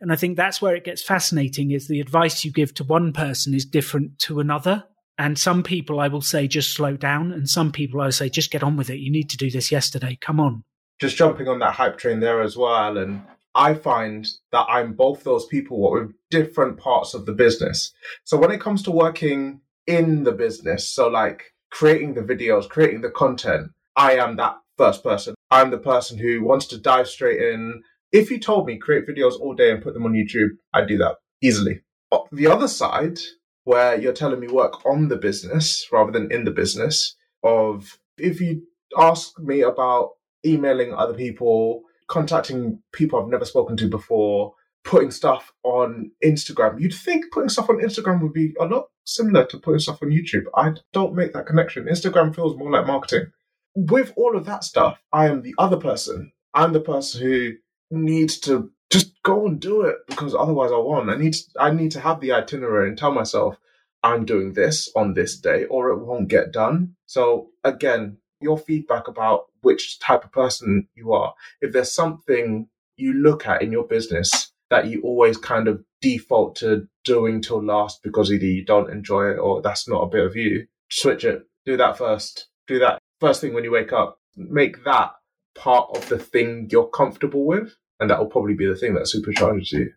[0.00, 3.12] And I think that's where it gets fascinating is the advice you give to one
[3.12, 4.84] person is different to another.
[5.16, 8.28] And some people I will say just slow down, and some people I will say
[8.28, 8.98] just get on with it.
[8.98, 10.16] You need to do this yesterday.
[10.20, 10.62] Come on.
[11.00, 12.96] Just jumping on that hype train there as well.
[12.96, 13.22] And
[13.54, 17.92] I find that I'm both those people with different parts of the business.
[18.24, 23.00] So when it comes to working in the business, so like creating the videos, creating
[23.00, 25.34] the content, I am that first person.
[25.50, 27.82] I'm the person who wants to dive straight in,
[28.12, 30.96] if you told me create videos all day and put them on YouTube, I'd do
[30.98, 31.80] that easily.
[32.10, 33.18] But the other side,
[33.64, 38.40] where you're telling me work on the business rather than in the business, of if
[38.40, 38.62] you
[38.96, 40.12] ask me about
[40.46, 46.94] emailing other people, contacting people I've never spoken to before, putting stuff on Instagram, you'd
[46.94, 50.44] think putting stuff on Instagram would be a lot similar to putting stuff on YouTube.
[50.54, 51.86] I don't make that connection.
[51.86, 53.32] Instagram feels more like marketing.
[53.80, 56.32] With all of that stuff, I am the other person.
[56.52, 57.52] I'm the person who
[57.92, 61.08] needs to just go and do it because otherwise I won't.
[61.08, 63.56] I need to, I need to have the itinerary and tell myself
[64.02, 66.96] I'm doing this on this day or it won't get done.
[67.06, 71.34] So again, your feedback about which type of person you are.
[71.60, 76.56] If there's something you look at in your business that you always kind of default
[76.56, 80.26] to doing till last because either you don't enjoy it or that's not a bit
[80.26, 81.44] of you, switch it.
[81.64, 82.48] Do that first.
[82.66, 84.18] Do that first thing when you wake up.
[84.36, 85.12] Make that
[85.54, 89.10] part of the thing you're comfortable with, and that will probably be the thing that
[89.12, 89.92] supercharges you.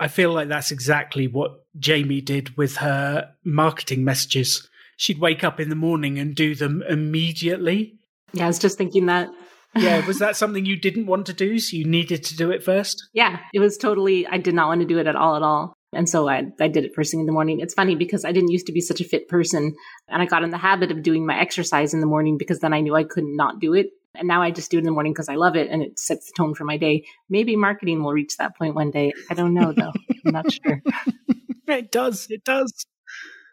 [0.00, 4.68] I feel like that's exactly what Jamie did with her marketing messages.
[4.96, 7.98] She'd wake up in the morning and do them immediately.
[8.32, 9.28] Yeah, I was just thinking that.
[9.76, 12.62] yeah, was that something you didn't want to do, so you needed to do it
[12.64, 13.08] first?
[13.12, 15.75] Yeah, it was totally, I did not want to do it at all, at all.
[15.92, 17.60] And so I, I did it first thing in the morning.
[17.60, 19.74] It's funny because I didn't used to be such a fit person.
[20.08, 22.72] And I got in the habit of doing my exercise in the morning because then
[22.72, 23.90] I knew I could not do it.
[24.14, 25.98] And now I just do it in the morning because I love it and it
[25.98, 27.04] sets the tone for my day.
[27.28, 29.12] Maybe marketing will reach that point one day.
[29.30, 29.92] I don't know though.
[30.26, 30.82] I'm not sure.
[31.68, 32.26] it does.
[32.30, 32.72] It does.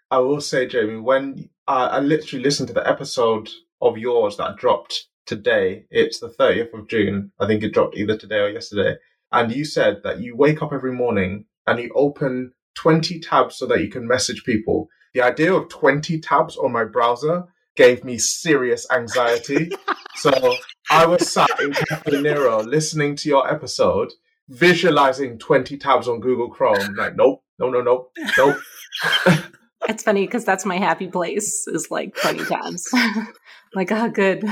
[0.10, 3.50] I will say, Jamie, when uh, I literally listened to the episode
[3.82, 7.32] of yours that dropped today, it's the 30th of June.
[7.40, 8.98] I think it dropped either today or yesterday.
[9.32, 13.66] And you said that you wake up every morning and you open 20 tabs so
[13.68, 14.90] that you can message people.
[15.14, 17.46] The idea of 20 tabs on my browser
[17.76, 19.72] gave me serious anxiety.
[20.16, 20.56] so
[20.90, 24.12] I was sat in Caffè Nero listening to your episode,
[24.50, 26.96] visualizing 20 tabs on Google Chrome.
[26.96, 28.58] Like, nope, no, no, no, nope.
[29.88, 32.94] it's funny because that's my happy place is like 20 tabs.
[33.74, 34.44] like, oh, good.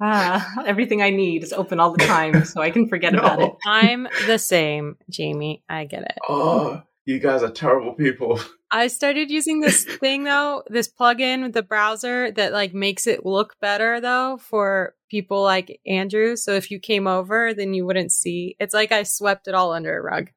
[0.00, 3.20] Ah, everything I need is open all the time so I can forget no.
[3.20, 3.52] about it.
[3.66, 5.62] I'm the same, Jamie.
[5.68, 6.18] I get it.
[6.28, 8.40] Oh, you guys are terrible people.
[8.70, 13.24] I started using this thing though, this plugin with the browser that like makes it
[13.24, 16.36] look better though for people like Andrew.
[16.36, 18.56] So if you came over, then you wouldn't see.
[18.58, 20.30] It's like I swept it all under a rug.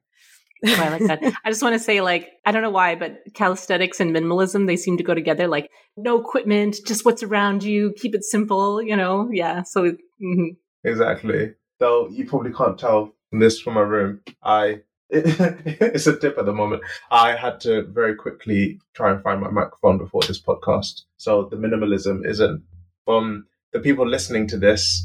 [0.66, 1.22] Oh, I like that.
[1.44, 4.76] I just want to say, like, I don't know why, but calisthenics and minimalism, they
[4.76, 5.46] seem to go together.
[5.46, 9.28] Like, no equipment, just what's around you, keep it simple, you know?
[9.32, 9.62] Yeah.
[9.62, 10.48] So, mm-hmm.
[10.84, 11.54] exactly.
[11.78, 14.20] Though you probably can't tell this from my room.
[14.42, 14.82] I
[15.12, 16.82] it's a tip at the moment.
[17.10, 21.02] I had to very quickly try and find my microphone before this podcast.
[21.16, 22.62] So the minimalism isn't
[23.04, 25.04] from the people listening to this.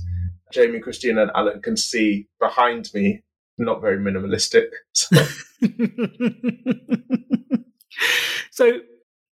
[0.52, 3.24] Jamie, Christina, and Alan can see behind me,
[3.58, 4.68] not very minimalistic.
[8.52, 8.80] So, so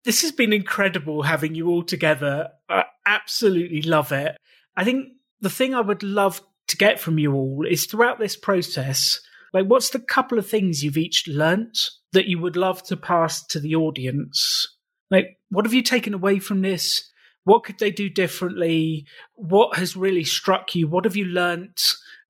[0.03, 2.49] this has been incredible having you all together.
[2.67, 4.35] I absolutely love it.
[4.75, 5.07] I think
[5.39, 9.21] the thing I would love to get from you all is throughout this process
[9.53, 13.45] like, what's the couple of things you've each learnt that you would love to pass
[13.47, 14.77] to the audience?
[15.09, 17.09] Like, what have you taken away from this?
[17.45, 19.07] What could they do differently?
[19.33, 20.87] What has really struck you?
[20.87, 21.81] What have you learnt?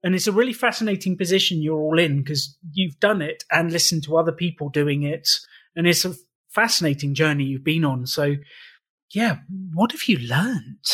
[0.03, 4.03] And it's a really fascinating position you're all in because you've done it and listened
[4.03, 5.27] to other people doing it.
[5.75, 6.15] And it's a
[6.49, 8.05] fascinating journey you've been on.
[8.05, 8.35] So,
[9.13, 9.37] yeah,
[9.73, 10.85] what have you learned?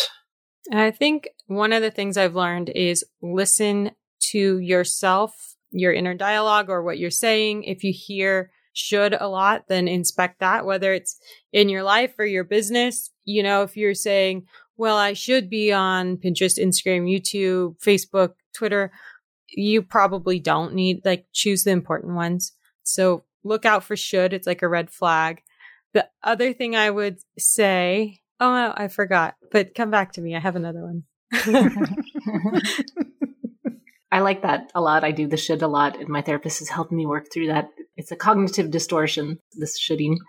[0.71, 3.91] I think one of the things I've learned is listen
[4.31, 7.63] to yourself your inner dialogue or what you're saying.
[7.63, 11.17] If you hear should a lot, then inspect that, whether it's
[11.53, 13.11] in your life or your business.
[13.23, 14.45] You know, if you're saying,
[14.77, 18.91] well, I should be on Pinterest, Instagram, YouTube, Facebook, Twitter,
[19.49, 22.53] you probably don't need, like, choose the important ones.
[22.83, 24.33] So look out for should.
[24.33, 25.41] It's like a red flag.
[25.93, 30.35] The other thing I would say, oh, I forgot, but come back to me.
[30.35, 31.03] I have another one.
[34.11, 35.03] I like that a lot.
[35.03, 37.69] I do the should a lot, and my therapist has helped me work through that.
[37.97, 40.19] It's a cognitive distortion, this shoulding.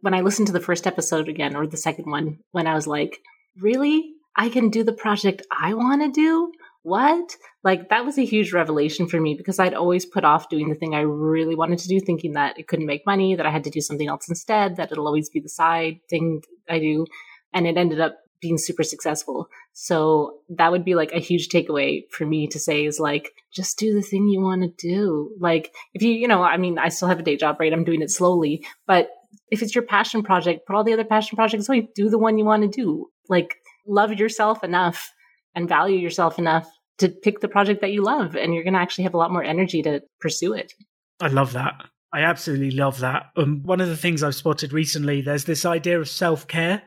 [0.00, 2.86] When I listened to the first episode again, or the second one, when I was
[2.86, 3.18] like,
[3.60, 4.12] really?
[4.36, 6.52] I can do the project I want to do?
[6.82, 7.36] What?
[7.62, 10.74] Like, that was a huge revelation for me because I'd always put off doing the
[10.74, 13.64] thing I really wanted to do, thinking that it couldn't make money, that I had
[13.64, 17.06] to do something else instead, that it'll always be the side thing I do.
[17.54, 19.46] And it ended up being super successful.
[19.72, 23.78] So that would be like a huge takeaway for me to say is like, just
[23.78, 25.30] do the thing you want to do.
[25.38, 27.72] Like, if you, you know, I mean, I still have a day job, right?
[27.72, 29.10] I'm doing it slowly, but
[29.50, 31.88] if it's your passion project, put all the other passion projects away.
[31.94, 33.10] Do the one you want to do.
[33.28, 33.54] Like,
[33.86, 35.12] love yourself enough
[35.54, 38.80] and value yourself enough to pick the project that you love, and you're going to
[38.80, 40.72] actually have a lot more energy to pursue it.
[41.20, 41.74] I love that.
[42.12, 43.26] I absolutely love that.
[43.36, 46.82] Um, one of the things I've spotted recently, there's this idea of self care,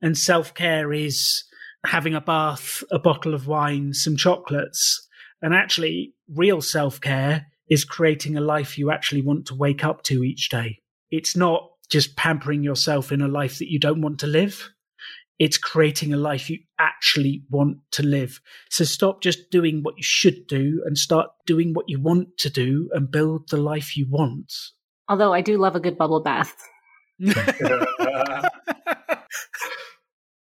[0.00, 1.44] and self care is
[1.86, 5.06] having a bath, a bottle of wine, some chocolates.
[5.42, 10.02] And actually, real self care is creating a life you actually want to wake up
[10.04, 10.78] to each day.
[11.10, 14.70] It's not just pampering yourself in a life that you don't want to live.
[15.38, 18.40] It's creating a life you actually want to live.
[18.70, 22.50] So stop just doing what you should do and start doing what you want to
[22.50, 24.52] do and build the life you want.
[25.08, 26.54] Although I do love a good bubble bath.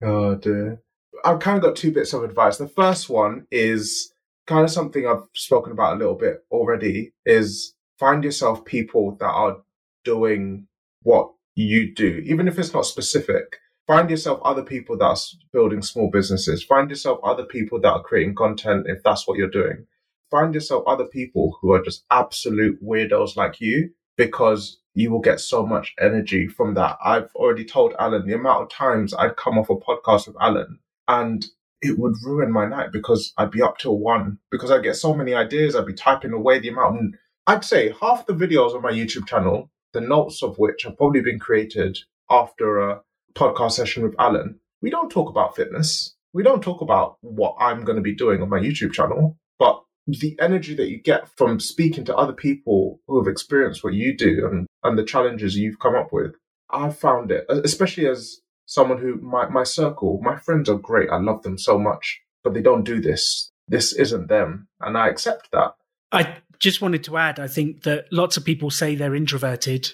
[0.02, 0.82] oh dear.
[1.24, 2.56] I've kind of got two bits of advice.
[2.56, 4.12] The first one is
[4.46, 9.26] kind of something I've spoken about a little bit already is find yourself people that
[9.26, 9.58] are
[10.04, 10.66] doing
[11.02, 13.58] what you do, even if it's not specific.
[13.90, 15.16] Find yourself other people that are
[15.52, 16.62] building small businesses.
[16.62, 19.84] Find yourself other people that are creating content if that's what you're doing.
[20.30, 25.40] Find yourself other people who are just absolute weirdos like you because you will get
[25.40, 26.98] so much energy from that.
[27.04, 30.78] I've already told Alan the amount of times I'd come off a podcast with Alan
[31.08, 31.44] and
[31.82, 35.14] it would ruin my night because I'd be up till one because I'd get so
[35.14, 35.74] many ideas.
[35.74, 37.16] I'd be typing away the amount.
[37.48, 41.22] I'd say half the videos on my YouTube channel, the notes of which have probably
[41.22, 41.98] been created
[42.30, 43.00] after a
[43.34, 46.14] podcast session with Alan, we don't talk about fitness.
[46.32, 49.82] We don't talk about what I'm going to be doing on my YouTube channel, but
[50.06, 54.16] the energy that you get from speaking to other people who have experienced what you
[54.16, 56.34] do and, and the challenges you've come up with,
[56.70, 61.10] I've found it, especially as someone who, my, my circle, my friends are great.
[61.10, 63.50] I love them so much, but they don't do this.
[63.66, 64.68] This isn't them.
[64.80, 65.72] And I accept that.
[66.12, 69.92] I just wanted to add, I think that lots of people say they're introverted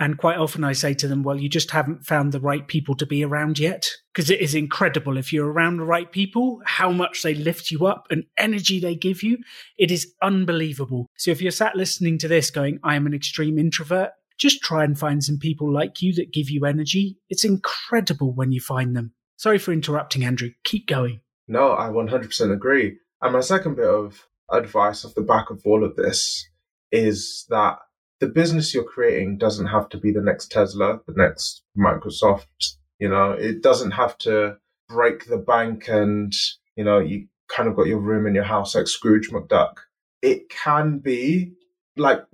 [0.00, 2.94] and quite often I say to them, well, you just haven't found the right people
[2.96, 3.90] to be around yet.
[4.12, 7.86] Because it is incredible if you're around the right people, how much they lift you
[7.86, 9.38] up and energy they give you.
[9.76, 11.06] It is unbelievable.
[11.16, 14.84] So if you're sat listening to this going, I am an extreme introvert, just try
[14.84, 17.18] and find some people like you that give you energy.
[17.28, 19.14] It's incredible when you find them.
[19.36, 20.50] Sorry for interrupting, Andrew.
[20.64, 21.20] Keep going.
[21.48, 22.98] No, I 100% agree.
[23.20, 26.48] And my second bit of advice off the back of all of this
[26.90, 27.78] is that
[28.20, 32.76] the business you're creating doesn't have to be the next Tesla, the next Microsoft.
[32.98, 34.56] You know, it doesn't have to
[34.88, 36.32] break the bank and,
[36.76, 39.74] you know, you kind of got your room in your house like Scrooge McDuck.
[40.22, 41.52] It can be
[41.96, 42.24] like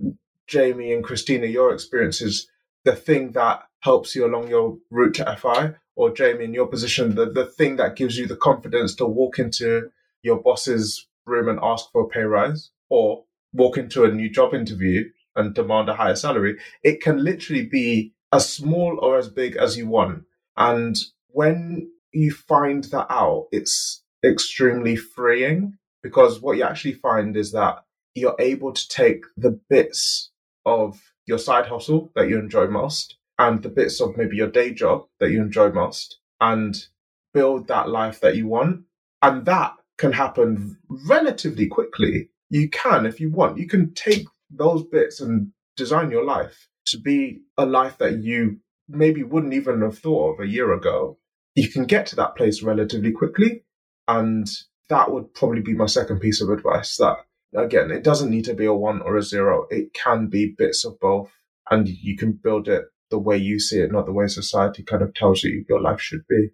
[0.46, 2.48] Jamie and Christina, your experience is
[2.84, 7.14] the thing that helps you along your route to FI, or Jamie, in your position,
[7.14, 9.90] the, the thing that gives you the confidence to walk into
[10.22, 14.54] your boss's room and ask for a pay rise, or walk into a new job
[14.54, 15.04] interview
[15.36, 16.58] and demand a higher salary.
[16.82, 20.24] It can literally be as small or as big as you want.
[20.56, 20.96] And
[21.28, 27.84] when you find that out, it's extremely freeing because what you actually find is that
[28.14, 30.30] you're able to take the bits
[30.64, 34.72] of your side hustle that you enjoy most and the bits of maybe your day
[34.72, 36.86] job that you enjoy most and
[37.32, 38.84] build that life that you want.
[39.22, 40.78] And that can happen
[41.08, 42.30] relatively quickly.
[42.50, 46.98] You can, if you want, you can take those bits and design your life to
[46.98, 51.18] be a life that you maybe wouldn't even have thought of a year ago,
[51.54, 53.64] you can get to that place relatively quickly.
[54.06, 54.46] And
[54.88, 57.16] that would probably be my second piece of advice that
[57.56, 59.66] again, it doesn't need to be a one or a zero.
[59.70, 61.30] It can be bits of both
[61.70, 65.02] and you can build it the way you see it, not the way society kind
[65.02, 66.48] of tells you your life should be.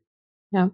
[0.53, 0.69] Yeah.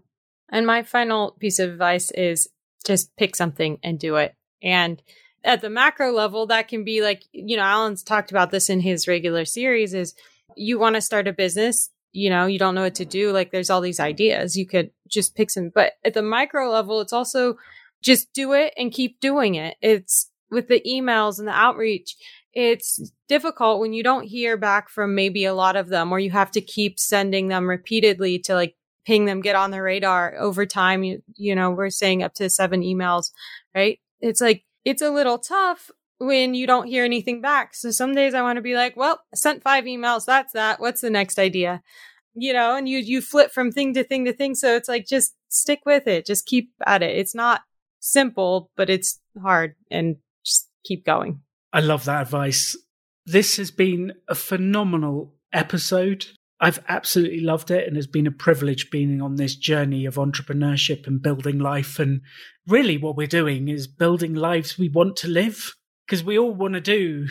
[0.51, 2.49] And my final piece of advice is
[2.87, 4.35] just pick something and do it.
[4.63, 5.03] And
[5.45, 8.81] at the macro level, that can be like, you know, Alan's talked about this in
[8.81, 10.15] his regular series is
[10.57, 13.33] you want to start a business, you know, you don't know what to do.
[13.33, 14.57] Like there's all these ideas.
[14.57, 17.59] You could just pick some, but at the micro level, it's also
[18.03, 19.77] just do it and keep doing it.
[19.83, 22.17] It's with the emails and the outreach.
[22.55, 26.31] it's difficult when you don't hear back from maybe a lot of them or you
[26.31, 28.77] have to keep sending them repeatedly to like
[29.07, 31.05] ping them, get on the radar over time.
[31.05, 33.31] You, you know, we're saying up to seven emails,
[33.75, 34.01] right?
[34.21, 37.75] It's like, it's a little tough when you don't hear anything back.
[37.75, 40.25] So some days I want to be like, well, I sent five emails.
[40.25, 40.81] That's that.
[40.81, 41.83] What's the next idea?
[42.35, 44.55] You know, and you, you flip from thing to thing to thing.
[44.55, 46.27] So it's like, just stick with it.
[46.27, 47.17] Just keep at it.
[47.17, 47.63] It's not
[48.01, 51.41] simple, but it's hard and just keep going.
[51.73, 52.77] I love that advice.
[53.25, 56.27] This has been a phenomenal episode.
[56.61, 61.07] I've absolutely loved it and it's been a privilege being on this journey of entrepreneurship
[61.07, 61.99] and building life.
[61.99, 62.23] And
[62.67, 65.75] really, what we're doing is building lives we want to live
[66.07, 67.27] because we all want to do.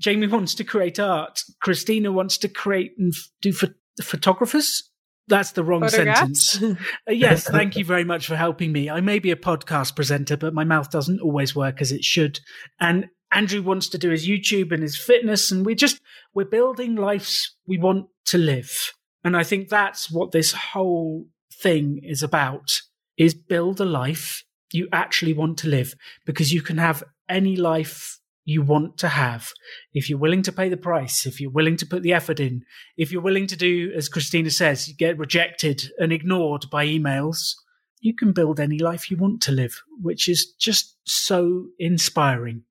[0.00, 1.42] Jamie wants to create art.
[1.60, 3.12] Christina wants to create and
[3.42, 4.90] do ph- photographers.
[5.28, 6.62] That's the wrong sentence.
[6.62, 6.76] uh,
[7.08, 8.90] yes, thank you very much for helping me.
[8.90, 12.40] I may be a podcast presenter, but my mouth doesn't always work as it should.
[12.78, 16.00] And Andrew wants to do his YouTube and his fitness, and we're just
[16.34, 18.92] we're building lives we want to live.
[19.22, 22.80] And I think that's what this whole thing is about
[23.16, 25.94] is build a life you actually want to live
[26.26, 29.50] because you can have any life you want to have
[29.94, 32.62] if you're willing to pay the price, if you're willing to put the effort in,
[32.96, 37.54] if you're willing to do, as Christina says, get rejected and ignored by emails,
[38.00, 42.62] you can build any life you want to live, which is just so inspiring.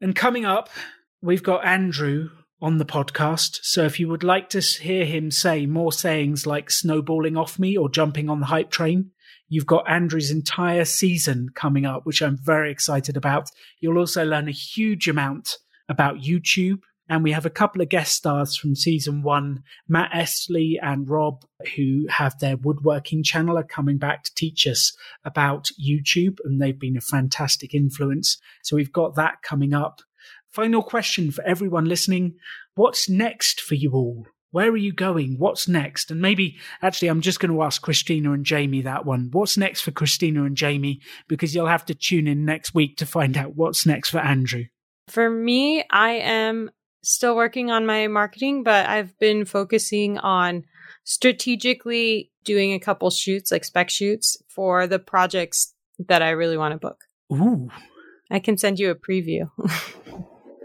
[0.00, 0.68] And coming up,
[1.22, 2.28] we've got Andrew
[2.60, 3.60] on the podcast.
[3.62, 7.76] So if you would like to hear him say more sayings like snowballing off me
[7.76, 9.10] or jumping on the hype train,
[9.48, 13.50] you've got Andrew's entire season coming up, which I'm very excited about.
[13.80, 15.56] You'll also learn a huge amount
[15.88, 16.80] about YouTube.
[17.10, 21.42] And we have a couple of guest stars from season one, Matt Estlea and Rob,
[21.74, 24.94] who have their woodworking channel, are coming back to teach us
[25.24, 26.36] about YouTube.
[26.44, 28.36] And they've been a fantastic influence.
[28.62, 30.02] So we've got that coming up.
[30.50, 32.34] Final question for everyone listening.
[32.74, 34.26] What's next for you all?
[34.50, 35.36] Where are you going?
[35.38, 36.10] What's next?
[36.10, 39.28] And maybe actually, I'm just going to ask Christina and Jamie that one.
[39.30, 41.00] What's next for Christina and Jamie?
[41.28, 44.64] Because you'll have to tune in next week to find out what's next for Andrew.
[45.08, 46.70] For me, I am
[47.02, 50.64] still working on my marketing, but I've been focusing on
[51.04, 55.74] strategically doing a couple shoots, like spec shoots for the projects
[56.08, 57.04] that I really want to book.
[57.32, 57.68] Ooh.
[58.30, 59.50] I can send you a preview.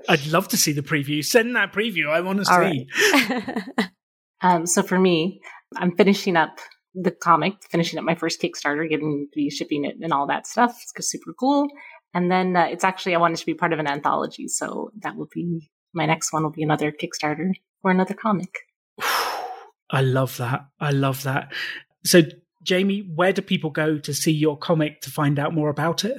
[0.09, 1.23] I'd love to see the preview.
[1.23, 2.09] Send that preview.
[2.09, 2.51] I want to see.
[2.53, 3.89] right.
[4.43, 5.41] Um, so for me,
[5.77, 6.59] I'm finishing up
[6.93, 10.45] the comic, finishing up my first Kickstarter, getting to be shipping it and all that
[10.45, 10.79] stuff.
[10.97, 11.67] It's super cool.
[12.13, 15.15] And then uh, it's actually I wanted to be part of an anthology, so that
[15.15, 16.43] will be my next one.
[16.43, 18.53] Will be another Kickstarter or another comic.
[19.89, 20.67] I love that.
[20.79, 21.51] I love that.
[22.05, 22.21] So,
[22.63, 26.17] Jamie, where do people go to see your comic to find out more about it?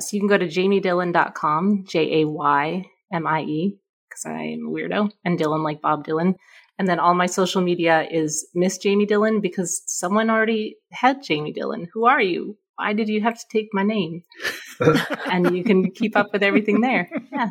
[0.00, 2.84] So you can go to jaymiedylan.com, J A Y
[3.14, 6.34] M I E, because I'm a weirdo, and Dylan like Bob Dylan.
[6.78, 11.54] And then all my social media is Miss Jamie Dylan because someone already had Jamie
[11.54, 11.86] Dylan.
[11.92, 12.58] Who are you?
[12.76, 14.24] Why did you have to take my name?
[15.30, 17.08] and you can keep up with everything there.
[17.32, 17.50] Yeah.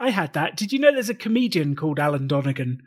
[0.00, 0.56] I had that.
[0.56, 2.82] Did you know there's a comedian called Alan Donegan?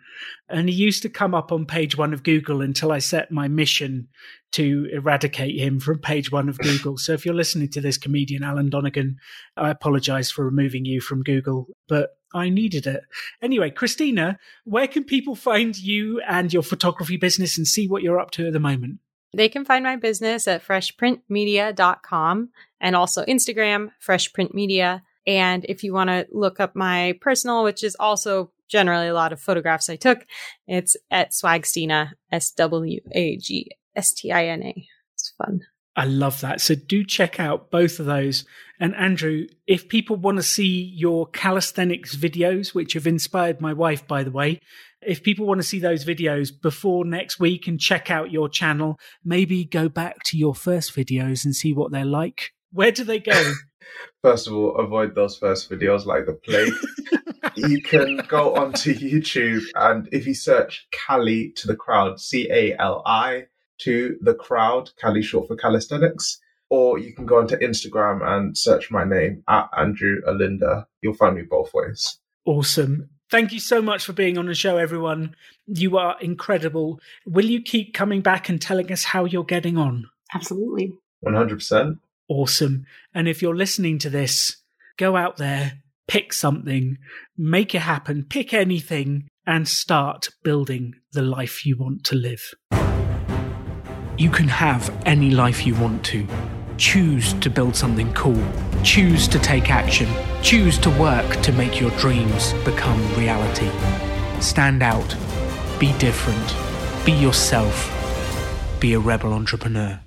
[0.48, 3.48] And he used to come up on page one of Google until I set my
[3.48, 4.08] mission
[4.54, 6.98] to eradicate him from page one of Google.
[6.98, 9.18] so if you're listening to this comedian, Alan Donegan,
[9.56, 13.04] I apologize for removing you from Google, but I needed it.
[13.42, 18.20] Anyway, Christina, where can people find you and your photography business and see what you're
[18.20, 19.00] up to at the moment?
[19.34, 22.50] They can find my business at freshprintmedia.com
[22.82, 25.02] and also Instagram, freshprintmedia.
[25.28, 29.34] And if you want to look up my personal, which is also generally a lot
[29.34, 30.26] of photographs I took,
[30.68, 34.88] it's at Swagstina, S W A G S T I N A.
[35.14, 35.62] It's fun.
[35.96, 36.62] I love that.
[36.62, 38.46] So do check out both of those.
[38.80, 44.08] And Andrew, if people want to see your calisthenics videos, which have inspired my wife,
[44.08, 44.62] by the way,
[45.02, 48.98] if people want to see those videos before next week and check out your channel,
[49.26, 52.52] maybe go back to your first videos and see what they're like.
[52.72, 53.54] Where do they go?
[54.22, 56.74] First of all, avoid those first videos like the plague.
[57.56, 62.76] you can go onto YouTube and if you search Cali to the crowd, C A
[62.78, 63.46] L I
[63.80, 68.92] to the crowd, Cali short for calisthenics, or you can go onto Instagram and search
[68.92, 70.86] my name at Andrew Alinda.
[71.02, 72.20] You'll find me both ways.
[72.46, 73.10] Awesome.
[73.30, 75.36] Thank you so much for being on the show, everyone.
[75.68, 77.00] You are incredible.
[77.28, 80.10] Will you keep coming back and telling us how you're getting on?
[80.34, 80.94] Absolutely.
[81.26, 82.00] 100%.
[82.30, 82.86] Awesome.
[83.14, 84.62] And if you're listening to this,
[84.98, 86.98] go out there, pick something,
[87.38, 92.54] make it happen, pick anything, and start building the life you want to live.
[94.18, 96.28] You can have any life you want to.
[96.78, 98.42] Choose to build something cool.
[98.84, 100.08] Choose to take action.
[100.44, 103.70] Choose to work to make your dreams become reality.
[104.40, 105.16] Stand out.
[105.80, 106.56] Be different.
[107.06, 107.96] Be yourself.
[108.80, 110.00] Be a rebel entrepreneur.